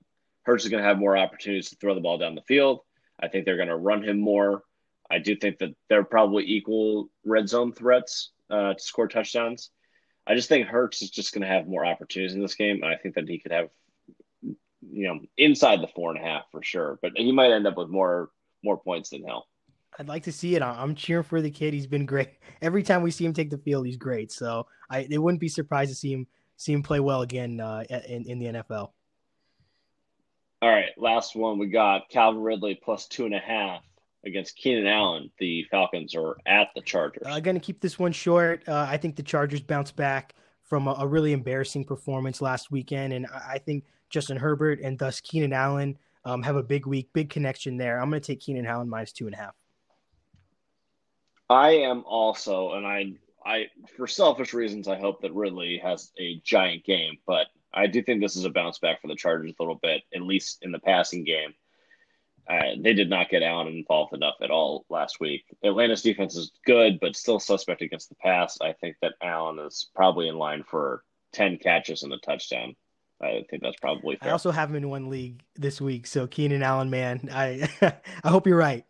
Hurts 0.43 0.65
is 0.65 0.71
going 0.71 0.83
to 0.83 0.89
have 0.89 0.99
more 0.99 1.17
opportunities 1.17 1.71
to 1.71 1.77
throw 1.77 1.95
the 1.95 2.01
ball 2.01 2.19
down 2.19 2.35
the 2.35 2.43
field. 2.43 2.81
I 3.21 3.29
think 3.29 3.45
they're 3.45 3.57
going 3.57 3.69
to 3.69 3.77
run 3.77 4.03
him 4.03 4.19
more. 4.19 4.63
I 5.11 5.19
do 5.19 5.37
think 5.37 5.59
that 5.59 5.75
they're 5.89 6.05
probably 6.05 6.45
equal 6.45 7.09
red 7.25 7.49
zone 7.49 7.73
threats 7.73 8.31
uh, 8.51 8.75
to 8.75 8.81
score 8.81 9.09
touchdowns. 9.09 9.71
I 10.27 10.35
just 10.35 10.49
think 10.49 10.67
Hurts 10.67 11.03
is 11.03 11.11
just 11.11 11.35
going 11.35 11.43
to 11.43 11.49
have 11.49 11.67
more 11.67 11.85
opportunities 11.85 12.35
in 12.35 12.41
this 12.41 12.55
game, 12.55 12.83
and 12.83 12.93
I 12.93 12.97
think 12.97 13.15
that 13.17 13.29
he 13.29 13.39
could 13.39 13.53
have, 13.53 13.69
you 14.43 14.57
know, 15.07 15.21
inside 15.37 15.83
the 15.83 15.89
four 15.89 16.11
and 16.11 16.21
a 16.21 16.27
half 16.27 16.45
for 16.51 16.63
sure. 16.63 16.99
But 17.03 17.13
he 17.17 17.31
might 17.31 17.53
end 17.53 17.67
up 17.67 17.77
with 17.77 17.89
more 17.89 18.31
more 18.63 18.79
points 18.79 19.11
than 19.11 19.25
Hill. 19.25 19.47
I'd 19.99 20.09
like 20.09 20.25
to 20.25 20.33
see 20.33 20.57
it. 20.57 20.63
I'm 20.63 20.95
cheering 20.95 21.23
for 21.23 21.41
the 21.41 21.51
kid. 21.51 21.75
He's 21.75 21.87
been 21.87 22.07
great. 22.07 22.31
Every 22.63 22.83
time 22.83 23.03
we 23.03 23.11
see 23.11 23.25
him 23.25 23.35
take 23.35 23.51
the 23.51 23.59
field, 23.59 23.87
he's 23.87 23.99
great. 23.99 24.33
So 24.33 24.67
I 24.91 25.07
it 25.11 25.19
wouldn't 25.19 25.41
be 25.41 25.49
surprised 25.49 25.91
to 25.91 25.97
see 25.97 26.13
him 26.13 26.27
see 26.57 26.73
him 26.73 26.83
play 26.83 27.01
well 27.01 27.21
again 27.21 27.61
uh, 27.61 27.85
in 28.09 28.25
in 28.27 28.39
the 28.39 28.47
NFL. 28.47 28.91
All 30.63 30.71
right, 30.71 30.97
last 30.97 31.37
one 31.37 31.59
we 31.59 31.67
got 31.67 32.09
Calvin 32.09 32.41
Ridley 32.41 32.81
plus 32.83 33.07
two 33.07 33.27
and 33.27 33.35
a 33.35 33.39
half 33.39 33.83
against 34.27 34.57
Keenan 34.57 34.87
Allen. 34.87 35.31
The 35.39 35.65
Falcons 35.71 36.15
are 36.15 36.37
at 36.47 36.69
the 36.75 36.83
Chargers. 36.83 37.23
I'm 37.27 37.33
uh, 37.35 37.41
going 37.41 37.57
to 37.57 37.61
keep 37.61 37.81
this 37.81 37.99
one 37.99 38.13
short. 38.13 38.63
Uh, 38.69 38.87
I 38.89 38.97
think 38.97 39.17
the 39.17 39.23
Chargers 39.23 39.61
bounce 39.61 39.93
back 39.93 40.35
from 40.63 40.89
a, 40.89 40.93
a, 40.99 41.07
really 41.07 41.33
embarrassing 41.33 41.85
performance 41.85 42.41
last 42.41 42.71
weekend, 42.71 43.13
and 43.13 43.27
I, 43.27 43.53
I 43.53 43.59
think 43.59 43.85
Justin 44.11 44.37
Herbert 44.37 44.81
and 44.81 44.99
thus 44.99 45.21
Keenan 45.21 45.53
Allen 45.53 45.99
um, 46.25 46.43
have 46.43 46.57
a 46.57 46.63
big 46.63 46.87
week, 46.87 47.11
big 47.13 47.31
connection 47.31 47.77
there. 47.77 48.01
I'm 48.01 48.11
going 48.11 48.21
to 48.21 48.27
take 48.27 48.41
Keenan 48.41 48.67
Allen 48.67 48.89
minus 48.89 49.13
two 49.13 49.27
and 49.27 49.35
a 49.35 49.39
half. 49.39 49.55
I 51.51 51.73
am 51.73 52.05
also, 52.07 52.73
and 52.73 52.87
I, 52.87 53.13
I 53.45 53.67
for 53.97 54.07
selfish 54.07 54.55
reasons, 54.55 54.89
I 54.89 54.99
hope 54.99 55.21
that 55.23 55.35
Ridley 55.35 55.79
has 55.83 56.11
a 56.19 56.41
giant 56.43 56.85
game, 56.85 57.19
but 57.27 57.49
I 57.75 57.87
do 57.87 58.03
think 58.03 58.21
this 58.21 58.37
is 58.37 58.45
a 58.45 58.51
bounce 58.51 58.79
back 58.79 59.03
for 59.03 59.09
the 59.09 59.17
Chargers 59.17 59.53
a 59.59 59.63
little 59.63 59.79
bit, 59.83 60.03
at 60.15 60.23
least 60.23 60.59
in 60.63 60.73
the 60.73 60.79
passing 60.79 61.25
game. 61.25 61.55
Uh, 62.49 62.77
they 62.79 62.93
did 62.93 63.09
not 63.09 63.31
get 63.31 63.43
Allen 63.43 63.69
involved 63.69 64.13
enough 64.13 64.35
at 64.43 64.51
all 64.51 64.85
last 64.91 65.19
week. 65.19 65.45
Atlanta's 65.63 66.03
defense 66.03 66.37
is 66.37 66.53
good, 66.67 67.01
but 67.01 67.17
still 67.17 67.41
suspect 67.41 67.81
against 67.81 68.11
the 68.11 68.15
pass. 68.17 68.59
I 68.61 68.75
think 68.75 68.97
that 69.01 69.15
Allen 69.23 69.59
is 69.61 69.89
probably 69.95 70.29
in 70.29 70.37
line 70.37 70.63
for 70.63 71.03
10 71.33 71.57
catches 71.59 72.03
and 72.03 72.13
a 72.13 72.19
touchdown. 72.19 72.77
I 73.23 73.45
think 73.49 73.63
that's 73.63 73.79
probably 73.81 74.17
fair. 74.17 74.29
I 74.29 74.33
also 74.33 74.51
have 74.51 74.71
him 74.71 74.77
in 74.77 74.91
one 74.91 75.09
league 75.09 75.43
this 75.57 75.81
week. 75.81 76.07
So 76.07 76.27
Keenan 76.27 76.63
Allen, 76.63 76.91
man, 76.91 77.29
I 77.33 77.69
I 78.25 78.29
hope 78.29 78.47
you're 78.47 78.59
right. 78.59 78.85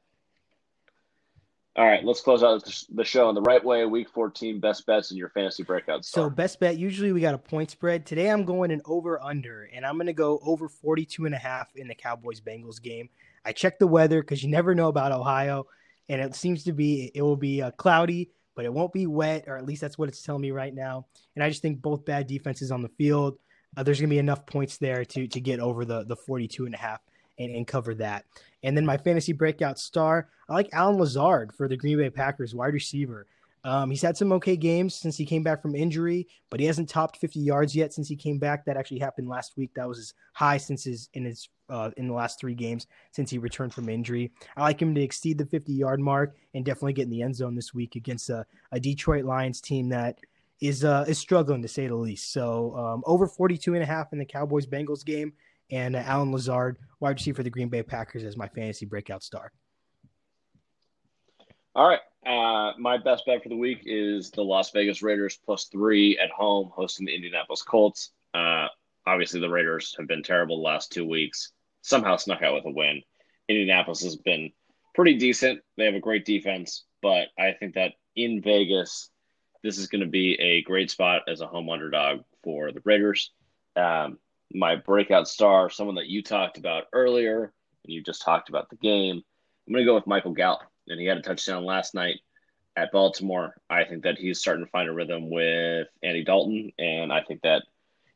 All 1.76 1.84
right, 1.84 2.04
let's 2.04 2.20
close 2.20 2.44
out 2.44 2.64
the 2.94 3.04
show 3.04 3.28
in 3.28 3.34
the 3.34 3.42
right 3.42 3.62
way. 3.62 3.84
Week 3.84 4.08
14, 4.08 4.60
best 4.60 4.86
bets 4.86 5.10
in 5.10 5.16
your 5.16 5.30
fantasy 5.30 5.64
breakout. 5.64 6.04
Star. 6.04 6.26
So, 6.26 6.30
best 6.30 6.60
bet, 6.60 6.78
usually 6.78 7.10
we 7.10 7.20
got 7.20 7.34
a 7.34 7.38
point 7.38 7.68
spread. 7.72 8.06
Today 8.06 8.30
I'm 8.30 8.44
going 8.44 8.70
an 8.70 8.80
over 8.84 9.20
under, 9.20 9.68
and 9.74 9.84
I'm 9.84 9.96
going 9.96 10.06
to 10.06 10.12
go 10.12 10.38
over 10.44 10.68
42 10.68 11.26
and 11.26 11.34
a 11.34 11.38
half 11.38 11.74
in 11.74 11.88
the 11.88 11.94
Cowboys 11.96 12.40
Bengals 12.40 12.80
game. 12.80 13.08
I 13.44 13.52
checked 13.52 13.78
the 13.78 13.86
weather 13.86 14.20
because 14.20 14.42
you 14.42 14.50
never 14.50 14.74
know 14.74 14.88
about 14.88 15.12
Ohio, 15.12 15.66
and 16.08 16.20
it 16.20 16.34
seems 16.34 16.64
to 16.64 16.72
be, 16.72 17.10
it 17.14 17.22
will 17.22 17.36
be 17.36 17.62
uh, 17.62 17.70
cloudy, 17.72 18.30
but 18.54 18.64
it 18.64 18.72
won't 18.72 18.92
be 18.92 19.06
wet, 19.06 19.44
or 19.46 19.56
at 19.56 19.66
least 19.66 19.80
that's 19.80 19.98
what 19.98 20.08
it's 20.08 20.22
telling 20.22 20.42
me 20.42 20.50
right 20.50 20.74
now. 20.74 21.06
And 21.34 21.42
I 21.44 21.48
just 21.48 21.62
think 21.62 21.82
both 21.82 22.04
bad 22.04 22.26
defenses 22.26 22.70
on 22.70 22.82
the 22.82 22.88
field. 22.88 23.38
Uh, 23.76 23.82
there's 23.82 24.00
going 24.00 24.08
to 24.10 24.14
be 24.14 24.18
enough 24.18 24.46
points 24.46 24.78
there 24.78 25.04
to 25.04 25.26
to 25.26 25.40
get 25.40 25.60
over 25.60 25.84
the 25.84 26.04
the 26.04 26.16
42 26.16 26.66
and 26.66 26.74
a 26.74 26.78
half 26.78 27.00
and, 27.38 27.54
and 27.54 27.66
cover 27.66 27.94
that. 27.96 28.24
And 28.62 28.76
then 28.76 28.86
my 28.86 28.96
fantasy 28.96 29.32
breakout 29.32 29.78
star, 29.78 30.28
I 30.48 30.54
like 30.54 30.68
Allen 30.72 30.96
Lazard 30.96 31.52
for 31.52 31.68
the 31.68 31.76
Green 31.76 31.98
Bay 31.98 32.10
Packers, 32.10 32.54
wide 32.54 32.72
receiver. 32.72 33.26
Um, 33.64 33.90
he's 33.90 34.02
had 34.02 34.16
some 34.16 34.30
okay 34.32 34.56
games 34.56 34.94
since 34.94 35.16
he 35.16 35.24
came 35.24 35.42
back 35.42 35.62
from 35.62 35.74
injury, 35.74 36.28
but 36.50 36.60
he 36.60 36.66
hasn't 36.66 36.88
topped 36.88 37.16
50 37.16 37.40
yards 37.40 37.74
yet 37.74 37.94
since 37.94 38.08
he 38.08 38.16
came 38.16 38.38
back. 38.38 38.66
That 38.66 38.76
actually 38.76 38.98
happened 38.98 39.28
last 39.28 39.56
week. 39.56 39.70
That 39.74 39.88
was 39.88 39.98
his 39.98 40.14
high 40.34 40.58
since 40.58 40.84
his 40.84 41.08
in 41.14 41.24
his 41.24 41.48
uh, 41.70 41.90
in 41.96 42.06
the 42.06 42.14
last 42.14 42.38
three 42.38 42.54
games 42.54 42.86
since 43.12 43.30
he 43.30 43.38
returned 43.38 43.72
from 43.72 43.88
injury. 43.88 44.32
I 44.56 44.62
like 44.62 44.80
him 44.80 44.94
to 44.94 45.00
exceed 45.00 45.38
the 45.38 45.46
50 45.46 45.72
yard 45.72 46.00
mark 46.00 46.36
and 46.52 46.64
definitely 46.64 46.92
get 46.92 47.04
in 47.04 47.10
the 47.10 47.22
end 47.22 47.36
zone 47.36 47.54
this 47.54 47.72
week 47.72 47.96
against 47.96 48.28
a, 48.28 48.44
a 48.70 48.78
Detroit 48.78 49.24
Lions 49.24 49.62
team 49.62 49.88
that 49.88 50.18
is 50.60 50.84
uh, 50.84 51.06
is 51.08 51.18
struggling 51.18 51.62
to 51.62 51.68
say 51.68 51.86
the 51.86 51.94
least. 51.94 52.32
So 52.32 52.76
um, 52.76 53.02
over 53.06 53.26
42 53.26 53.74
and 53.74 53.82
a 53.82 53.86
half 53.86 54.12
in 54.12 54.18
the 54.18 54.26
Cowboys 54.26 54.66
Bengals 54.66 55.04
game 55.04 55.32
and 55.70 55.96
uh, 55.96 56.02
Allen 56.04 56.32
Lazard, 56.32 56.78
wide 57.00 57.16
receiver 57.16 57.36
for 57.36 57.42
the 57.42 57.50
Green 57.50 57.68
Bay 57.68 57.82
Packers, 57.82 58.24
as 58.24 58.36
my 58.36 58.48
fantasy 58.48 58.84
breakout 58.84 59.22
star. 59.22 59.52
All 61.74 61.88
right. 61.88 62.00
Uh, 62.24 62.72
my 62.78 62.96
best 62.96 63.26
bet 63.26 63.42
for 63.42 63.48
the 63.48 63.56
week 63.56 63.82
is 63.84 64.30
the 64.30 64.42
Las 64.42 64.70
Vegas 64.70 65.02
Raiders 65.02 65.38
plus 65.44 65.64
three 65.64 66.18
at 66.18 66.30
home 66.30 66.70
hosting 66.72 67.04
the 67.04 67.14
Indianapolis 67.14 67.62
Colts. 67.62 68.12
Uh, 68.32 68.68
obviously, 69.06 69.40
the 69.40 69.50
Raiders 69.50 69.94
have 69.98 70.06
been 70.06 70.22
terrible 70.22 70.56
the 70.56 70.62
last 70.62 70.92
two 70.92 71.06
weeks. 71.06 71.52
Somehow 71.82 72.16
snuck 72.16 72.42
out 72.42 72.54
with 72.54 72.64
a 72.64 72.70
win. 72.70 73.02
Indianapolis 73.48 74.02
has 74.04 74.16
been 74.16 74.52
pretty 74.94 75.14
decent. 75.14 75.60
They 75.76 75.84
have 75.84 75.94
a 75.94 76.00
great 76.00 76.24
defense, 76.24 76.84
but 77.02 77.28
I 77.38 77.52
think 77.52 77.74
that 77.74 77.94
in 78.16 78.40
Vegas, 78.40 79.10
this 79.62 79.76
is 79.76 79.88
going 79.88 80.00
to 80.02 80.06
be 80.06 80.34
a 80.40 80.62
great 80.62 80.90
spot 80.90 81.22
as 81.28 81.40
a 81.40 81.46
home 81.46 81.68
underdog 81.68 82.20
for 82.42 82.70
the 82.70 82.82
Raiders. 82.84 83.32
Um, 83.76 84.18
my 84.52 84.76
breakout 84.76 85.26
star, 85.26 85.68
someone 85.68 85.96
that 85.96 86.06
you 86.06 86.22
talked 86.22 86.56
about 86.56 86.84
earlier, 86.92 87.52
and 87.84 87.92
you 87.92 88.02
just 88.02 88.22
talked 88.22 88.48
about 88.48 88.70
the 88.70 88.76
game. 88.76 89.22
I'm 89.66 89.72
going 89.72 89.84
to 89.84 89.90
go 89.90 89.94
with 89.94 90.06
Michael 90.06 90.32
Gallup, 90.32 90.62
and 90.88 91.00
he 91.00 91.06
had 91.06 91.18
a 91.18 91.22
touchdown 91.22 91.64
last 91.64 91.94
night 91.94 92.20
at 92.76 92.92
Baltimore. 92.92 93.54
I 93.70 93.84
think 93.84 94.04
that 94.04 94.18
he's 94.18 94.40
starting 94.40 94.64
to 94.64 94.70
find 94.70 94.88
a 94.88 94.92
rhythm 94.92 95.30
with 95.30 95.88
Andy 96.02 96.24
Dalton, 96.24 96.72
and 96.78 97.12
I 97.12 97.22
think 97.22 97.42
that 97.42 97.62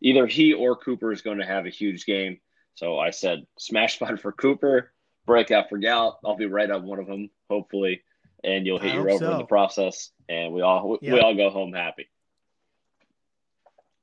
either 0.01 0.27
he 0.27 0.53
or 0.53 0.77
Cooper 0.77 1.13
is 1.13 1.23
going 1.23 1.39
to 1.39 1.47
have 1.47 1.67
a 1.67 1.71
huge 1.71 2.07
game. 2.07 2.41
So 2.75 2.99
I 2.99 3.11
said 3.11 3.47
smash 3.59 3.97
spot 3.97 4.21
for 4.21 4.33
Cooper, 4.33 4.93
breakout 5.27 5.69
for 5.69 5.79
Gallup. 5.79 6.19
I'll 6.25 6.37
be 6.37 6.47
right 6.47 6.71
on 6.71 6.85
one 6.85 6.99
of 6.99 7.07
them, 7.07 7.31
hopefully, 7.51 8.03
and 8.45 8.67
you'll 8.67 8.79
hit 8.79 8.93
I 8.93 8.95
your 8.95 9.11
over 9.11 9.25
so. 9.25 9.33
in 9.33 9.39
the 9.39 9.45
process, 9.45 10.11
and 10.29 10.53
we 10.53 10.63
all 10.63 10.91
we, 10.91 10.99
yep. 11.03 11.15
we 11.15 11.21
all 11.21 11.35
go 11.35 11.51
home 11.51 11.73
happy. 11.73 12.09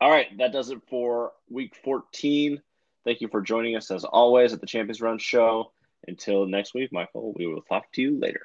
All 0.01 0.11
right, 0.11 0.27
that 0.37 0.51
does 0.51 0.69
it 0.71 0.81
for 0.89 1.31
week 1.49 1.75
14. 1.83 2.61
Thank 3.05 3.21
you 3.21 3.27
for 3.29 3.41
joining 3.41 3.75
us 3.75 3.91
as 3.91 4.03
always 4.03 4.51
at 4.51 4.59
the 4.59 4.67
Champions 4.67 4.99
Round 4.99 5.21
Show. 5.21 5.71
Until 6.07 6.45
next 6.45 6.73
week, 6.73 6.91
Michael, 6.91 7.33
we 7.35 7.47
will 7.47 7.61
talk 7.61 7.91
to 7.93 8.01
you 8.01 8.19
later. 8.19 8.41